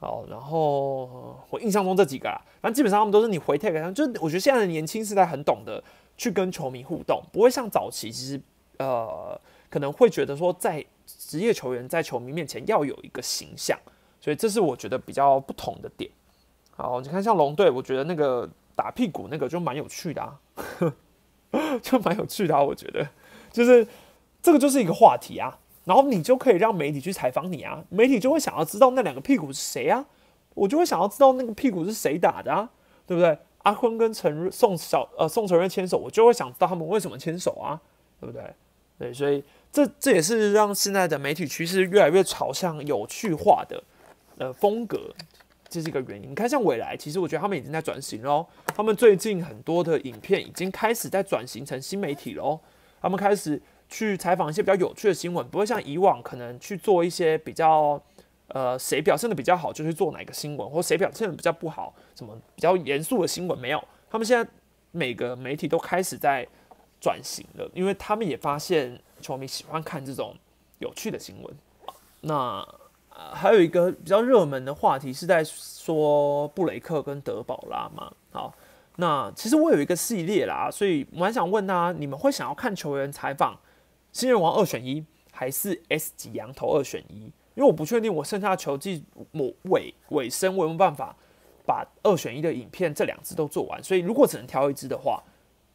[0.00, 5.82] 哦，然后我印象中这几个啦，反正基本上他们都是你回 tag，就我觉得现在的年轻时代很懂得。
[6.16, 8.40] 去跟球迷互动，不会像早期，其实
[8.78, 9.36] 呃
[9.68, 13.76] 可能会觉得说，在职业球员在球迷面前要有一个形象，
[14.20, 16.08] 所以这是我觉得比较不同的点。
[16.76, 20.38] 好，你看像龙队，我觉得那个打屁股那个就蛮有趣的啊，
[21.80, 23.06] 就蛮有趣的啊，我觉得
[23.52, 23.86] 就是
[24.42, 30.04] 这个就是一个话题啊，然后你就可以让媒体去采访你啊，媒体就会想要知道那两个屁股是谁啊，
[30.54, 32.68] 我就会想要知道那个屁股是谁打的啊，
[33.06, 33.38] 对不对？
[33.62, 37.80] 阿坤跟陈瑞宋小呃宋承瑞牵手，我就会想知道他们为什么牵手啊，
[38.20, 38.42] 对不对？
[38.98, 43.82] 对，所以这这也是让现在的媒体趋势越来越朝向有趣化的
[44.38, 45.00] 呃风格，
[45.74, 46.30] 这是一个原因。
[46.30, 48.46] 你看，像未来，其实我觉得他们已经在转型喽。
[48.66, 52.60] 他们最近很多的影片已经开始在转型成新媒体喽。
[53.00, 58.00] 他们开始去采访一些比较有趣的新闻，不会像以往可能去做一些比较。
[58.48, 63.82] 呃，谁表现的比较好，就去做哪个新闻，或谁表现的比较不好，什么比较严肃的新闻没有？
[64.10, 64.48] 他们现在
[64.92, 66.46] 每个媒体都开始在
[67.00, 70.36] 转型了，因为他们也发现球迷喜欢看这种
[70.78, 71.56] 有趣的新闻。
[72.20, 72.62] 那
[73.32, 78.12] 还有一个比较热门的话题是在说布雷克跟德保拉嘛。
[78.32, 78.52] 好，
[78.96, 83.58] 那其实我有一个系列啦，所以我还想问他，你们会想要看球员采访
[84.12, 87.32] 新人王二选一，还是 S 级羊头二选一？
[87.54, 91.14] 因为我不确定我剩下的球季末尾尾声，我有没有办法
[91.64, 93.80] 把二选一的影片这两支都做完。
[93.80, 95.22] 所以如果只能挑一支的话，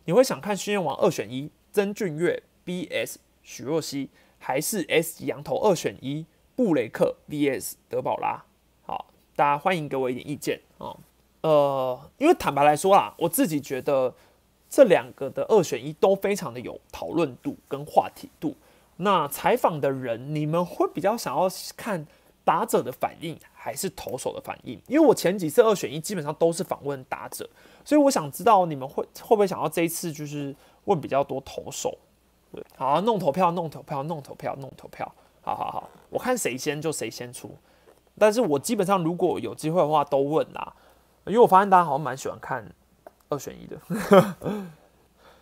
[0.03, 6.25] 你会想看新人王二选一，曾俊岳 VS 许若曦，还是 S 级羊头二选一？
[6.59, 8.43] 布雷克 VS 德保拉，
[8.85, 10.93] 好，大家欢迎给我一点意见啊。
[11.39, 14.13] 呃，因为坦白来说啦，我自己觉得
[14.69, 18.53] 这两个的二选一都非常的有讨论度跟话题度。
[18.97, 22.05] 那采访的人，你们会比较想要看
[22.43, 24.77] 打者的反应，还是投手的反应？
[24.87, 27.49] 因为我前几次二选一基本上都是访问打者，
[27.85, 30.53] 所以我想知道你们会会不会想要这一次就是
[30.83, 31.97] 问比较多投手？
[32.51, 35.09] 对，好，弄投票，弄投票，弄投票，弄投票。
[35.41, 37.57] 好好好，我看谁先就谁先出，
[38.17, 40.73] 但是我基本上如果有机会的话都问啦，
[41.25, 42.71] 因为我发现大家好像蛮喜欢看
[43.29, 43.79] 二选一的，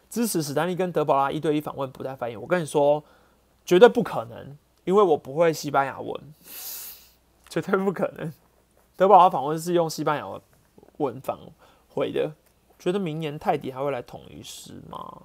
[0.10, 3.04] 支持史丹利跟德保拉一对一访问不带翻译，我跟你说
[3.66, 6.34] 绝对不可能，因为我不会西班牙文，
[7.50, 8.32] 绝对不可能。
[8.96, 10.42] 德保拉访问是用西班牙
[10.98, 11.40] 文访
[11.90, 12.32] 回的，
[12.80, 15.22] 觉得明年泰迪还会来统一师吗？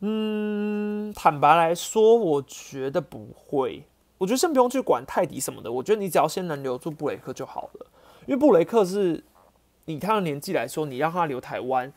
[0.00, 3.84] 嗯，坦白来说，我觉得不会。
[4.18, 7.86] 我觉得先不用去管泰迪什么的，我觉得你只要先能留住布雷克就好了。
[8.26, 9.22] 因为布雷克是
[9.86, 11.90] 以他的年纪来说，你让他留台湾，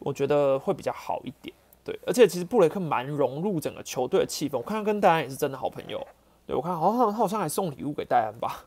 [0.00, 1.54] 我觉得会比较好一点。
[1.84, 4.56] 对，而且其实布雷克蛮融入整个球队的气氛。
[4.58, 6.04] 我看他跟戴安也是真的好朋友。
[6.46, 8.64] 对我看好像他好像还送礼物给戴安吧。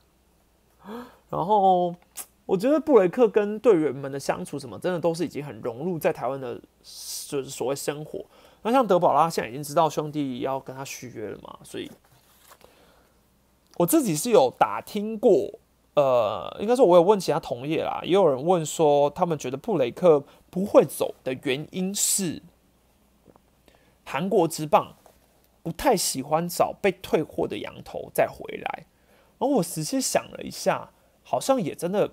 [1.30, 1.94] 然后
[2.46, 6.60] 我觉得布雷克跟队员们的相处什么，真的都是已经很融入在台湾的。
[7.26, 8.24] 就是所谓生活，
[8.62, 11.90] 那像德宝拉现在已经知道兄弟要跟他续约了嘛，所以
[13.78, 15.50] 我自己是有打听过，
[15.96, 22.44] 呃，应该说我有问其他同业啦，也有人问说他们觉得布雷克不会走的原因是
[24.04, 24.96] 韩国之棒
[25.64, 28.86] 不太喜欢找被退货的羊头再回来，
[29.40, 30.92] 然后我仔细想了一下，
[31.24, 32.12] 好像也真的。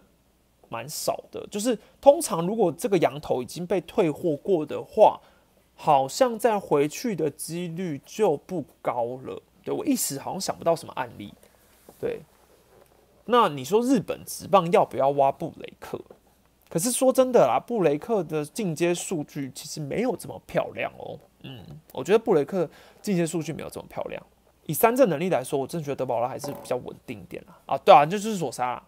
[0.70, 5.20] 蛮少的，就是通常如果这个羊头已经被退货过的话，
[5.74, 9.42] 好像再回去的几率就不高了。
[9.62, 11.34] 对我一时好像想不到什么案例。
[11.98, 12.20] 对，
[13.26, 16.00] 那你说日本职棒要不要挖布雷克？
[16.68, 21.18] 可是说真的啦，布雷克的进阶数据其实没有这么漂亮哦。
[21.42, 21.58] 嗯，
[21.92, 22.68] 我觉得布雷克
[23.02, 24.24] 进阶数据没有这么漂亮。
[24.66, 27.58] 以三振能力来说，我真觉得德保拉还是比较稳定一点啦。
[27.66, 28.80] 啊，对啊，就是索杀。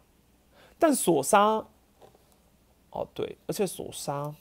[0.79, 1.65] 但索杀，
[2.93, 4.33] 哦对，而且索沙，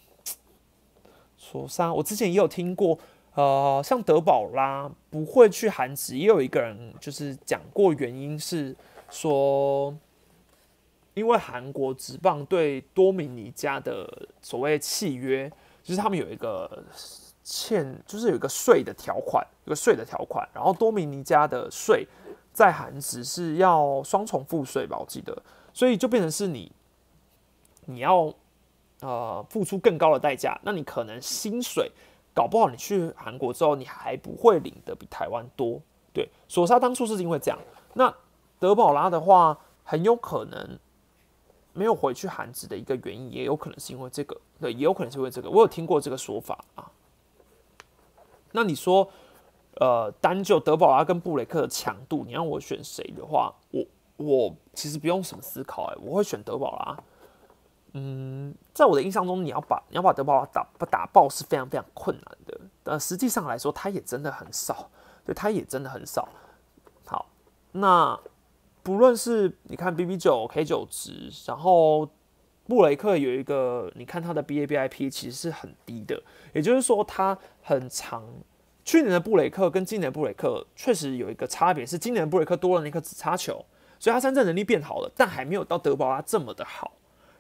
[1.38, 2.98] 索沙，我之前也有听过，
[3.34, 8.76] 呃，像德保拉不会去韩职，也有一个人就是讲过，原因是
[9.10, 9.96] 说，
[11.14, 15.50] 因为韩国职棒对多米尼加的所谓契约，
[15.82, 16.84] 就是他们有一个
[17.44, 22.06] 欠，就是有一个税的条款，有个税的条款，然后多米尼加的税
[22.54, 25.42] 在韩职是要双重付税吧，我记得。
[25.74, 26.70] 所以就变成是你，
[27.86, 28.34] 你要
[29.02, 31.92] 呃付出更高的代价，那你可能薪水
[32.34, 35.80] 搞不好你去韩国之后，你还不会领的比台湾多。
[36.14, 37.60] 对，索沙当初是因为这样，
[37.94, 38.12] 那
[38.60, 40.80] 德保拉的话，很有可能
[41.74, 46.90] 没有回去韩职的一个原因，也有可能是因为这个，对，也有可能是因为这个，我有听过这个说法啊。
[48.52, 49.10] 那你说，
[49.80, 53.86] 呃，单就德保拉跟布雷克的强度，你让我选谁的话，我。
[54.18, 56.96] 我其实不用什么思考，哎，我会选德保拉。
[57.94, 62.60] 嗯，在我的印象中，你要把你要把德保拉打不打爆是非常非常困难的。
[62.84, 64.90] 但实际上来说，他也真的很少，
[65.26, 66.30] 对，他也真的很少。
[67.06, 67.28] 好，
[67.74, 68.18] 那
[68.82, 72.10] 不论是你看 B B 九 K 九值，然后
[72.66, 76.24] 布雷克有一个，你看他的 B A B I P 其实是很低的，
[76.54, 78.24] 也就是说他很长。
[78.84, 83.64] 去年的布雷克跟今年的布雷克确实有一个差别，是今年布雷克多了那颗紫叉球。
[84.00, 86.92] 所以他三振能力变好了，但还没有到德保拉这么的好。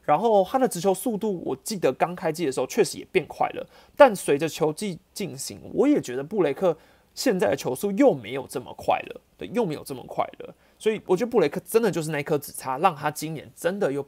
[0.04, 3.68] 然后他的直球速度，我记得刚开机的时候确实也变快了。
[3.96, 6.78] 但随着球季进行，我也觉得布雷克
[7.14, 10.56] 现在的球速又没有这么快了，对，又没有这么快了。
[10.80, 14.06] 所以我觉得布雷克真的就是那颗子叉，让他今年真的又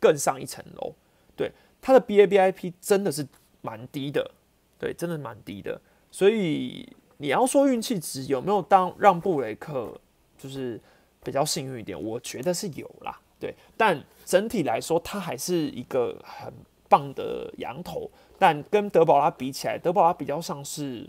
[0.00, 0.94] 更上一层楼。
[1.36, 3.26] 对，他的 BABIP 真的是
[3.60, 4.30] 蛮低的，
[4.78, 5.80] 对，真的蛮低的。
[6.10, 6.88] 所以
[7.18, 10.00] 你要说运气值有没有当让布雷克
[10.38, 10.80] 就是。
[11.24, 13.54] 比较幸运一点，我觉得是有啦，对。
[13.76, 16.52] 但整体来说，他还是一个很
[16.88, 18.10] 棒的羊头。
[18.38, 21.08] 但跟德保拉比起来，德保拉比较像是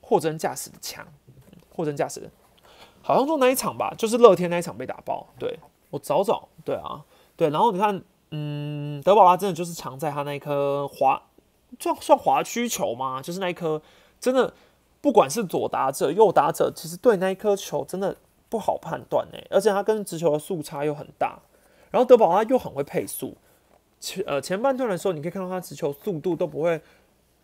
[0.00, 1.06] 货真价实的强，
[1.70, 2.28] 货真价实。
[3.00, 5.26] 好像就那一场吧，就是乐天那一场被打爆。
[5.38, 5.58] 对
[5.90, 7.02] 我早早对啊，
[7.36, 11.22] 对，然后你看，嗯，德保拉真的就是强在他那一颗滑，
[11.78, 13.22] 算算滑曲球吗？
[13.22, 13.80] 就是那一颗
[14.20, 14.52] 真的，
[15.00, 18.14] 不管是左打者、右打者，其实对那一颗球真的
[18.50, 21.38] 不好判断哎，而且他跟直球的速差又很大，
[21.90, 23.36] 然后德保拉又很会配速，
[24.00, 26.80] 前呃前半段的时候，你可以看到他直球速度都不会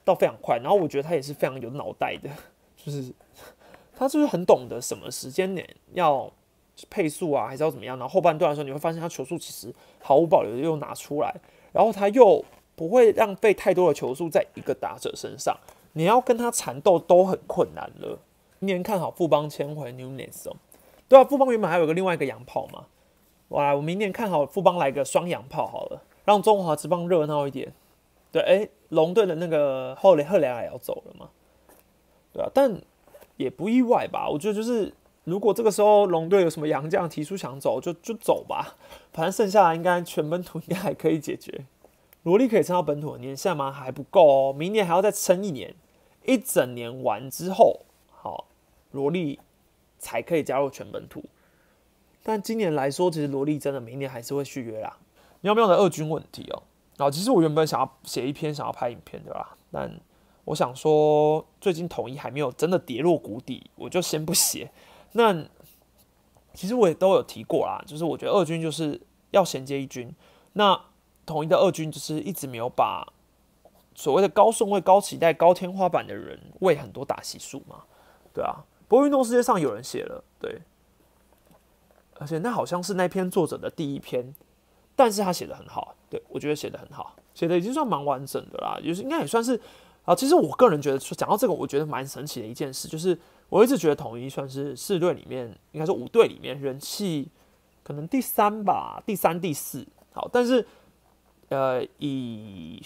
[0.04, 2.30] 到非常快，然后我觉得他也是非常有脑袋的，
[2.76, 3.12] 就是。
[3.96, 6.28] 他就是很懂得什么时间点要
[6.90, 7.96] 配速啊，还是要怎么样？
[7.96, 9.72] 然后后半段的时候，你会发现他球速其实
[10.02, 11.32] 毫无保留的又拿出来，
[11.70, 15.56] 然后他又不会浪费太多的球速在一个打者身上，
[15.92, 18.18] 你要跟他缠斗都很困难了。
[18.58, 20.56] 今年看好富邦签回 Newnes 哦，
[21.08, 22.86] 对啊，富邦原本还有个另外一个洋炮嘛，
[23.54, 27.72] 哇，我明年看好富邦来个双洋炮好了，让中华之邦热闹一点。
[28.30, 31.28] 对，哎，龙队的那个后雷赫雷亚也要走了嘛，
[32.32, 32.80] 对啊，但。
[33.36, 34.94] 也不意外吧，我觉得就是，
[35.24, 38.76] 如果这个时候龙队有什么洋将提出想走，就就走吧，
[39.12, 41.66] 反正剩下应该全本土应该还可以解决。
[42.22, 43.72] 罗莉可以撑到本土年限吗？
[43.72, 45.74] 还不够哦，明年还要再撑一年，
[46.24, 47.80] 一整年完之后，
[48.12, 48.44] 好，
[48.92, 49.40] 罗莉
[49.98, 51.24] 才可以加入全本土。
[52.24, 54.96] 但今年来说，其实罗莉真的明年还是会续约啦。
[55.42, 56.62] 喵喵的二军问题哦，
[56.96, 59.54] 然后其实我原本想要写一篇，想要拍影片的啦？
[59.70, 60.00] 但
[60.46, 64.72] 我想说，最近统一还没有真的跌落谷底，我就先不写。
[65.12, 65.44] 那
[66.54, 68.98] 其实我也都有提过啦，就是我觉得二军就是
[69.32, 70.10] 要衔接一军。
[70.54, 70.80] 那
[71.26, 73.06] 统一的二军就是一直没有把
[73.94, 77.82] 所谓的高顺位、高期待、高天花板的人喂很多打席数嘛？
[78.32, 78.64] 对啊。
[78.88, 80.60] 不过运动世界上有人写了，对，
[82.18, 84.34] 而且那好像是那篇作者的第一篇，
[84.96, 89.60] 但是他写的很好，对我觉得写的很好，写的已经算蛮完整的啦，就是应该也算是。
[90.04, 97.26] 啊，其实我个人觉得说讲到这个，我觉得蛮神奇的一件事，就是我一直觉得统一算是四队里面，应该说五队里面人气
[97.82, 99.82] 可能第三吧，第三、第四。
[100.12, 100.66] 好，但是
[101.48, 102.82] 呃，以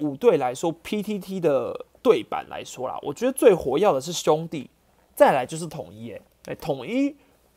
[0.00, 4.68] 五队来说，PTT 的对版来说啦，我觉得最活跃的是兄弟，
[5.14, 6.10] 再来就是统一。
[6.46, 7.14] 哎，统一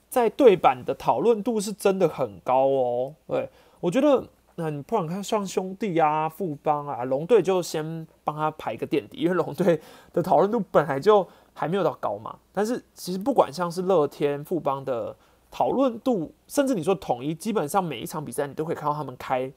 [0.10, 3.16] 在对版的讨论度是真的很高哦。
[3.28, 3.50] 对，
[3.80, 4.28] 我觉得。
[4.62, 9.80] 那你不管看像兄弟啊、富邦啊、龙队，就先帮他排个垫底，因为龙队
[10.12, 12.38] 的讨论度本来就还没有到高嘛。
[12.52, 15.16] 但是其实不管像是乐天、富邦的
[15.50, 19.50] 讨论度，甚至你说统一，基本上每一场比赛你都可以看到他们开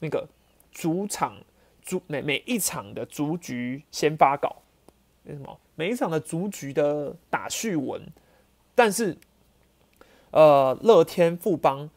[0.00, 0.28] 那个
[0.70, 1.34] 主场
[1.80, 4.56] 主每每一场的主局先发稿，
[5.24, 5.58] 为什么？
[5.74, 8.06] 每一场的主局的打序文，
[8.74, 9.16] 但是
[10.34, 11.88] 呃，乐天、富邦。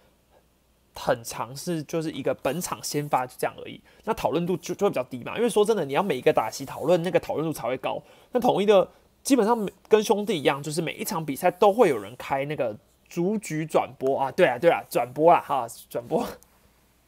[0.99, 5.38] 很长是就是一个本场先发就这样而已，那讨论度就就会比较低嘛。
[5.38, 8.01] 因为说真的，你要每一个打席讨论，那个讨论度才会高。
[8.31, 8.89] 那统一的
[9.21, 12.75] 基本上跟兄弟一样，就是每一场比赛都会有人开那个
[13.07, 14.31] 逐局转播啊。
[14.31, 16.25] 对啊，对啊，转播啊，哈，转播。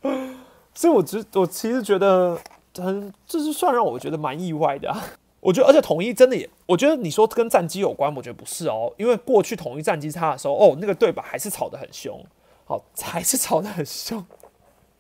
[0.76, 2.40] 所以，我只我其实觉得
[2.76, 4.96] 很，这是算让我觉得蛮意外的。
[5.42, 8.94] 我觉得，而且统一真的也，我觉得你说跟战机有关，我觉得不是哦。
[8.98, 12.24] 因为过去统一战机差的时候，哦，那个对吧，还是吵得很凶。
[12.66, 14.24] 好，还是吵得很凶，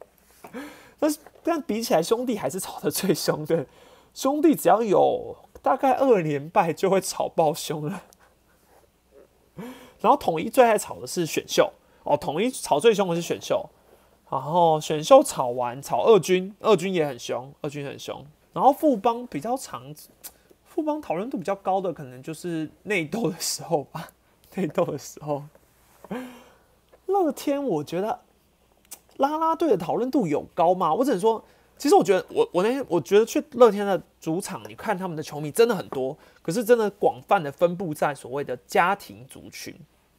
[0.99, 3.65] 但是但比起来，兄弟还是吵得最凶的。
[4.13, 8.03] 兄弟只要有大概二连败，就会吵爆凶了。
[10.01, 11.71] 然后统一最爱吵的是选秀
[12.03, 13.69] 哦，统一吵最凶的是选秀。
[14.31, 18.25] 然后选秀吵完，吵二军，二军也很凶，二军很凶。
[18.53, 19.93] 然后富邦比较长，
[20.65, 24.09] 富邦讨论度比较高的，可能就是内斗的时候吧，
[24.55, 25.43] 内斗的时候。
[27.05, 28.19] 乐天，我觉得
[29.17, 30.93] 拉拉队的讨论度有高吗？
[30.93, 31.43] 我只能说，
[31.77, 39.75] 其实我觉得，我我那天我觉得去乐天的主场，你看他们的球迷真的很多，可是真的广泛的分布在所谓的家庭族群。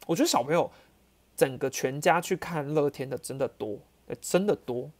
[0.07, 0.69] 我觉得小朋友
[1.37, 3.79] 整个全家去看乐天的真的多，
[4.21, 4.91] 真的多，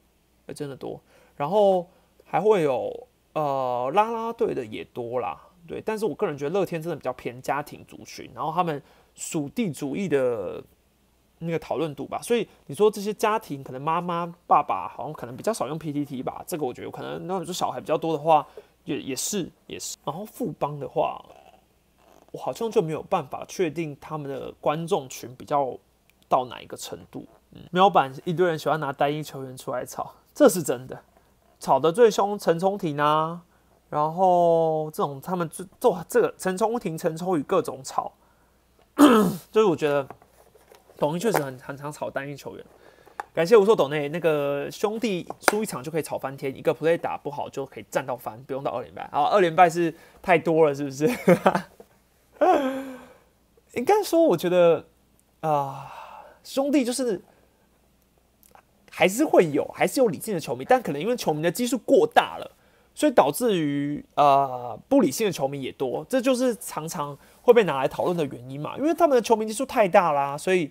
[0.55, 1.01] 真的多。
[1.37, 1.89] 然后
[2.25, 5.81] 还会有呃拉拉队的也多啦，对。
[5.81, 8.83] 但是我个人觉得乐天真的比较偏家庭族群，然后他们
[9.15, 10.63] 属地主义的。
[11.43, 18.47] 那个讨论度吧，所以你说这些家庭可能妈妈爸爸好像可能比较少用 PTT 吧，这个我觉得可能那你说小孩比较多的话，
[18.85, 19.97] 也也是也是。
[20.05, 21.19] 然后富邦的话，
[22.31, 25.75] 我好像就没有办法确定他们的观众群比较
[26.29, 27.27] 到哪一个程度。
[27.53, 31.03] 嗯，喵版一堆人喜欢拿单一球员出来吵，这是真的，
[31.61, 33.43] 吵得最凶陈冲庭啊，
[33.89, 35.49] 然后这种他们
[35.79, 38.13] 做这个陈冲庭、陈冲宇各种吵，
[39.53, 40.09] 就是我觉得。
[40.99, 42.67] 董一确实很很常炒单一球员，
[43.33, 49.09] 感谢无数董内那个兄弟输一场就可以吵翻天，一个 play 打不好就可以战到翻，不用到二连败。
[49.11, 51.07] 好，二连败是太多了，是不是？
[53.73, 54.85] 应该说，我觉得
[55.41, 55.91] 啊，
[56.45, 57.23] 兄弟就是
[58.91, 62.51] 还是会有，还是有理性的球迷，但可能因为球迷的基数过大了，
[62.95, 68.77] 所以导致于呃不理性的球迷也多，这就是常常会被拿来讨论的原因嘛。
[68.77, 70.71] 因为他们的球迷基数太大啦，所以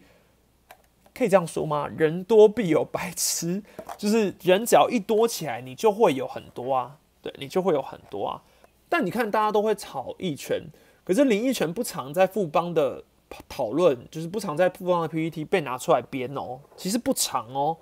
[1.16, 1.90] 可以这样说吗？
[1.98, 3.64] 人多必有白痴，
[3.98, 8.42] 就是人只要一多起来，你就会有很多啊，对你就会有很多啊。
[8.88, 10.62] 但你看，大家都会炒一拳，
[11.04, 13.04] 可是林一拳不常在富邦的
[13.48, 16.60] 讨论，就是不常在富邦的 PPT 被拿出来编哦。
[16.76, 17.78] 其实不长哦，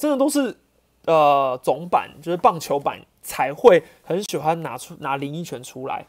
[0.00, 0.56] 真的都是
[1.04, 6.06] 呃总版，就是棒球版才会很喜欢拿出拿林一拳出来。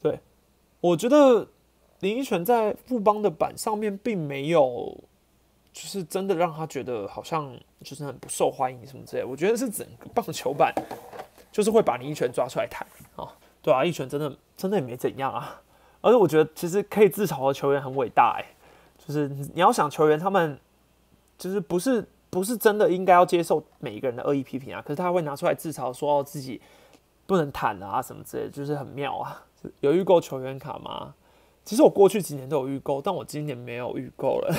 [0.00, 0.18] 对，
[0.80, 1.46] 我觉得
[2.00, 4.96] 林一拳在富邦的版上面并没有，
[5.74, 7.54] 就是真的让他觉得好像
[7.84, 9.22] 就是很不受欢迎什么之类。
[9.22, 10.72] 我觉得是整个棒球版
[11.52, 12.86] 就是会把林一拳抓出来谈
[13.16, 13.28] 啊。
[13.60, 15.60] 对啊，一拳真的真的也没怎样啊，
[16.00, 18.56] 而且我觉得其实可以自嘲的球员很伟大哎，
[18.96, 20.58] 就是你要想球员他们
[21.36, 26.58] 就是不是不是真的应该要接受每一个人的恶意批评啊，可是他会拿出来自嘲，说自己
[27.26, 29.44] 不能坦啊什么之类，就是很妙啊。
[29.80, 31.14] 有预购球员卡吗？
[31.62, 34.56] 其实我过去几年都有预购，但我今年没有预购了，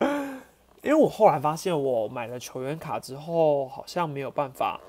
[0.82, 4.80] 因为我后来发现我买了球员卡之后，好像没有办法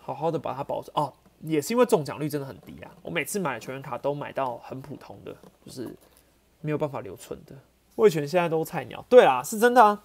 [0.00, 1.12] 好好的把它保存哦。
[1.42, 2.90] 也是因为中奖率真的很低啊！
[3.02, 5.94] 我每次买球员卡都买到很普通的，就是
[6.60, 7.54] 没有办法留存的。
[7.96, 10.04] 魏权现在都菜鸟，对啊，是真的啊。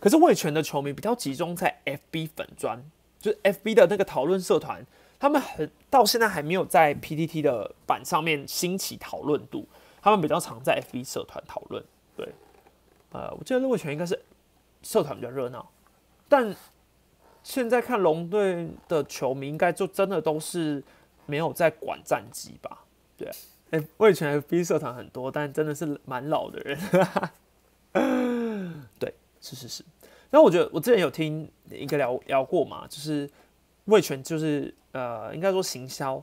[0.00, 2.82] 可是魏全的球迷比较集中在 FB 粉砖，
[3.18, 4.84] 就是 FB 的那个讨论社团，
[5.18, 9.68] 他们很到现在还没有在 PTT 的版上面兴起讨论度，
[10.00, 11.84] 他们比较常在 FB 社团讨论。
[12.16, 12.34] 对，
[13.12, 14.20] 呃，我记得魏全应该是
[14.82, 15.70] 社团比较热闹，
[16.28, 16.56] 但。
[17.42, 20.84] 现在看龙队的球迷，应该就真的都是
[21.24, 22.84] 没有在管战绩吧？
[23.16, 23.30] 对，
[23.70, 26.78] 哎，我以前 FB 社团很多，但真的是蛮老的人。
[29.00, 29.84] 对，是是是。
[30.30, 33.28] 然后我觉得我之前有听一个聊聊过嘛，就是
[33.86, 36.22] 魏权就是呃，应该说行销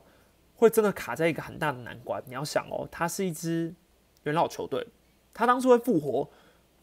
[0.56, 2.22] 会真的卡在一个很大的难关。
[2.26, 3.74] 你要想哦，它是一支
[4.22, 4.86] 元老球队，
[5.34, 6.28] 他当初会复活，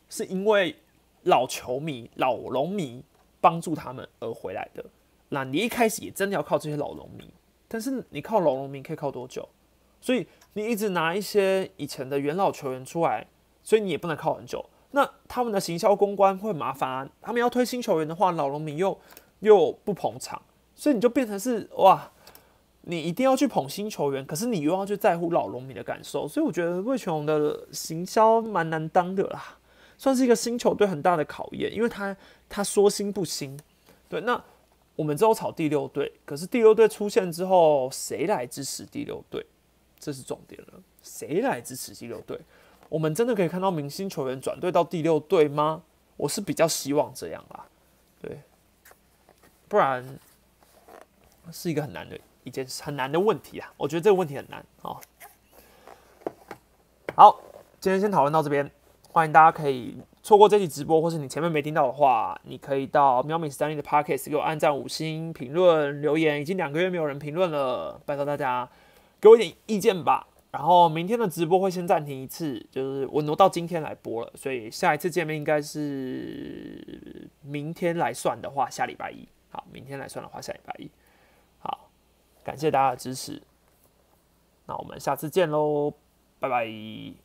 [0.09, 0.75] 是因为
[1.23, 3.03] 老球迷、老龙迷。
[3.41, 4.83] 帮助他们而回来的，
[5.29, 7.29] 那你一开始也真的要靠这些老农民，
[7.67, 9.47] 但是你靠老农民可以靠多久？
[10.01, 13.27] 所以你一直拿一些以前的元老球员出来，
[13.61, 14.67] 所以你也不能靠很久。
[14.95, 18.97] 那他们的行销公关会麻烦，他们要推新球员的话，老农民又
[19.41, 20.41] 又不捧场，
[20.73, 22.09] 所以你就变成是哇，
[22.83, 29.57] 你一定要去捧新球员，可是你又要去在乎老农民的感受，所以我觉得魏全龙的行销蛮难当的啦。
[29.97, 32.15] 算是一个新球队很大的考验，因为他
[32.47, 33.59] 他说新不新，
[34.07, 34.21] 对。
[34.21, 34.41] 那
[34.95, 39.45] 我们之后炒第六队，可是第六队出现之后，谁来支持第六队？
[39.99, 42.39] 这是重点了，谁来支持第六队？
[42.95, 45.83] 我们真的可以看到明星球员转队到第六队吗？
[46.15, 47.65] 我是比较希望这样啦，
[48.21, 48.39] 对。
[49.67, 50.17] 不然
[51.51, 53.73] 是一个很难的一件事，很难的问题啊。
[53.75, 54.95] 我觉得这个问题很难啊。
[57.17, 57.41] 好，
[57.81, 58.71] 今天先讨论到这边。
[59.11, 66.41] 欢迎大家可以错过这期直播，或是你前面没听到的话，你可以到喵咪 Stanley 的 Podcast 给我按赞五星评论留言。
[66.41, 68.69] 已经两个月没有人评论了，拜托大家
[69.19, 70.27] 给我一点意见吧。
[70.55, 79.27] 然后明天的直播会先暂停一次，就是我挪到今天来播了，所以下一次见面应该是明天来算的话，下礼拜一。
[79.49, 80.89] 好，明天来算的话，下礼拜一。
[81.59, 81.89] 好，
[82.41, 83.41] 感谢大家的支持，
[84.65, 85.91] 那我们下次见喽，
[86.39, 87.24] 拜拜。